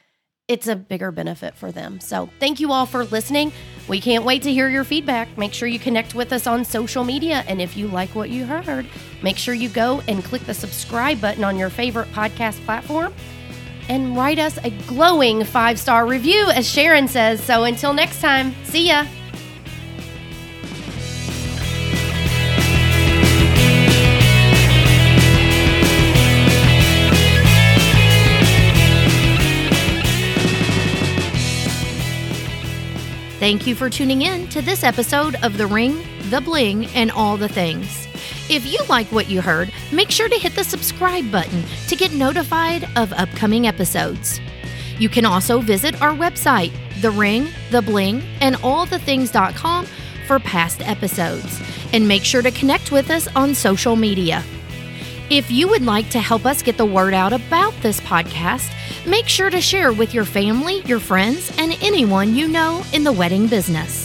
It's 0.47 0.66
a 0.66 0.77
bigger 0.77 1.11
benefit 1.11 1.55
for 1.55 1.73
them. 1.73 2.01
So, 2.01 2.29
thank 2.38 2.61
you 2.61 2.70
all 2.70 2.85
for 2.85 3.05
listening. 3.05 3.51
We 3.88 3.99
can't 3.99 4.25
wait 4.25 4.42
to 4.42 4.53
hear 4.53 4.68
your 4.68 4.85
feedback. 4.85 5.38
Make 5.38 5.55
sure 5.55 5.68
you 5.68 5.79
connect 5.79 6.14
with 6.14 6.35
us 6.35 6.47
on 6.47 6.66
social 6.66 7.03
media. 7.03 7.44
And 7.47 7.62
if 7.62 7.79
you 7.79 7.87
like 7.88 8.14
what 8.14 8.29
you 8.29 8.44
heard, 8.44 8.87
make 9.23 9.38
sure 9.38 9.55
you 9.55 9.70
go 9.70 10.03
and 10.07 10.23
click 10.23 10.42
the 10.44 10.53
subscribe 10.53 11.20
button 11.20 11.44
on 11.44 11.57
your 11.57 11.70
favorite 11.70 12.09
podcast 12.09 12.62
platform 12.66 13.14
and 13.88 14.16
write 14.16 14.38
us 14.38 14.59
a 14.64 14.70
glowing 14.87 15.44
five 15.44 15.79
star 15.79 16.07
review, 16.07 16.51
as 16.51 16.68
Sharon 16.68 17.09
says. 17.09 17.42
So 17.42 17.64
until 17.64 17.92
next 17.92 18.20
time, 18.20 18.55
see 18.64 18.88
ya. 18.88 19.07
Thank 33.44 33.66
you 33.66 33.75
for 33.75 33.90
tuning 33.90 34.23
in 34.23 34.49
to 34.49 34.62
this 34.62 34.83
episode 34.83 35.37
of 35.42 35.59
The 35.59 35.66
Ring, 35.66 36.03
The 36.31 36.40
Bling, 36.40 36.87
and 36.94 37.11
All 37.11 37.37
the 37.37 37.47
Things. 37.47 38.09
If 38.51 38.67
you 38.67 38.79
like 38.91 39.07
what 39.09 39.31
you 39.31 39.41
heard, 39.41 39.73
make 39.91 40.11
sure 40.11 40.29
to 40.29 40.39
hit 40.39 40.55
the 40.55 40.65
subscribe 40.65 41.33
button 41.33 41.65
to 41.89 41.97
get 41.97 42.13
notified 42.13 42.87
of 42.97 43.13
upcoming 43.15 43.67
episodes. 43.67 44.39
You 44.99 45.09
can 45.09 45.25
also 45.25 45.61
visit 45.61 46.01
our 46.03 46.13
website, 46.13 46.73
The 47.01 47.11
Ring, 47.11 47.49
The 47.71 47.81
Bling, 47.81 48.23
and 48.41 48.57
AllTheThings.com 48.57 49.87
for 50.27 50.39
past 50.39 50.83
episodes. 50.83 51.61
And 51.95 52.07
make 52.07 52.23
sure 52.23 52.43
to 52.43 52.51
connect 52.51 52.93
with 52.93 53.11
us 53.11 53.29
on 53.35 53.55
social 53.55 53.97
media. 53.97 54.43
If 55.31 55.51
you 55.51 55.67
would 55.69 55.83
like 55.83 56.11
to 56.11 56.21
help 56.21 56.45
us 56.45 56.63
get 56.63 56.77
the 56.77 56.85
word 56.85 57.15
out 57.15 57.33
about 57.33 57.73
this 57.81 57.99
podcast, 58.01 58.71
make 59.07 59.27
sure 59.27 59.49
to 59.49 59.61
share 59.61 59.91
with 59.91 60.13
your 60.13 60.27
family, 60.27 60.83
your 60.83 61.01
friends, 61.01 61.51
and 61.57 61.79
anyone 61.83 62.35
you 62.35 62.47
know 62.47 62.85
in 62.93 63.05
the 63.05 63.13
wedding 63.13 63.47
business. 63.47 64.04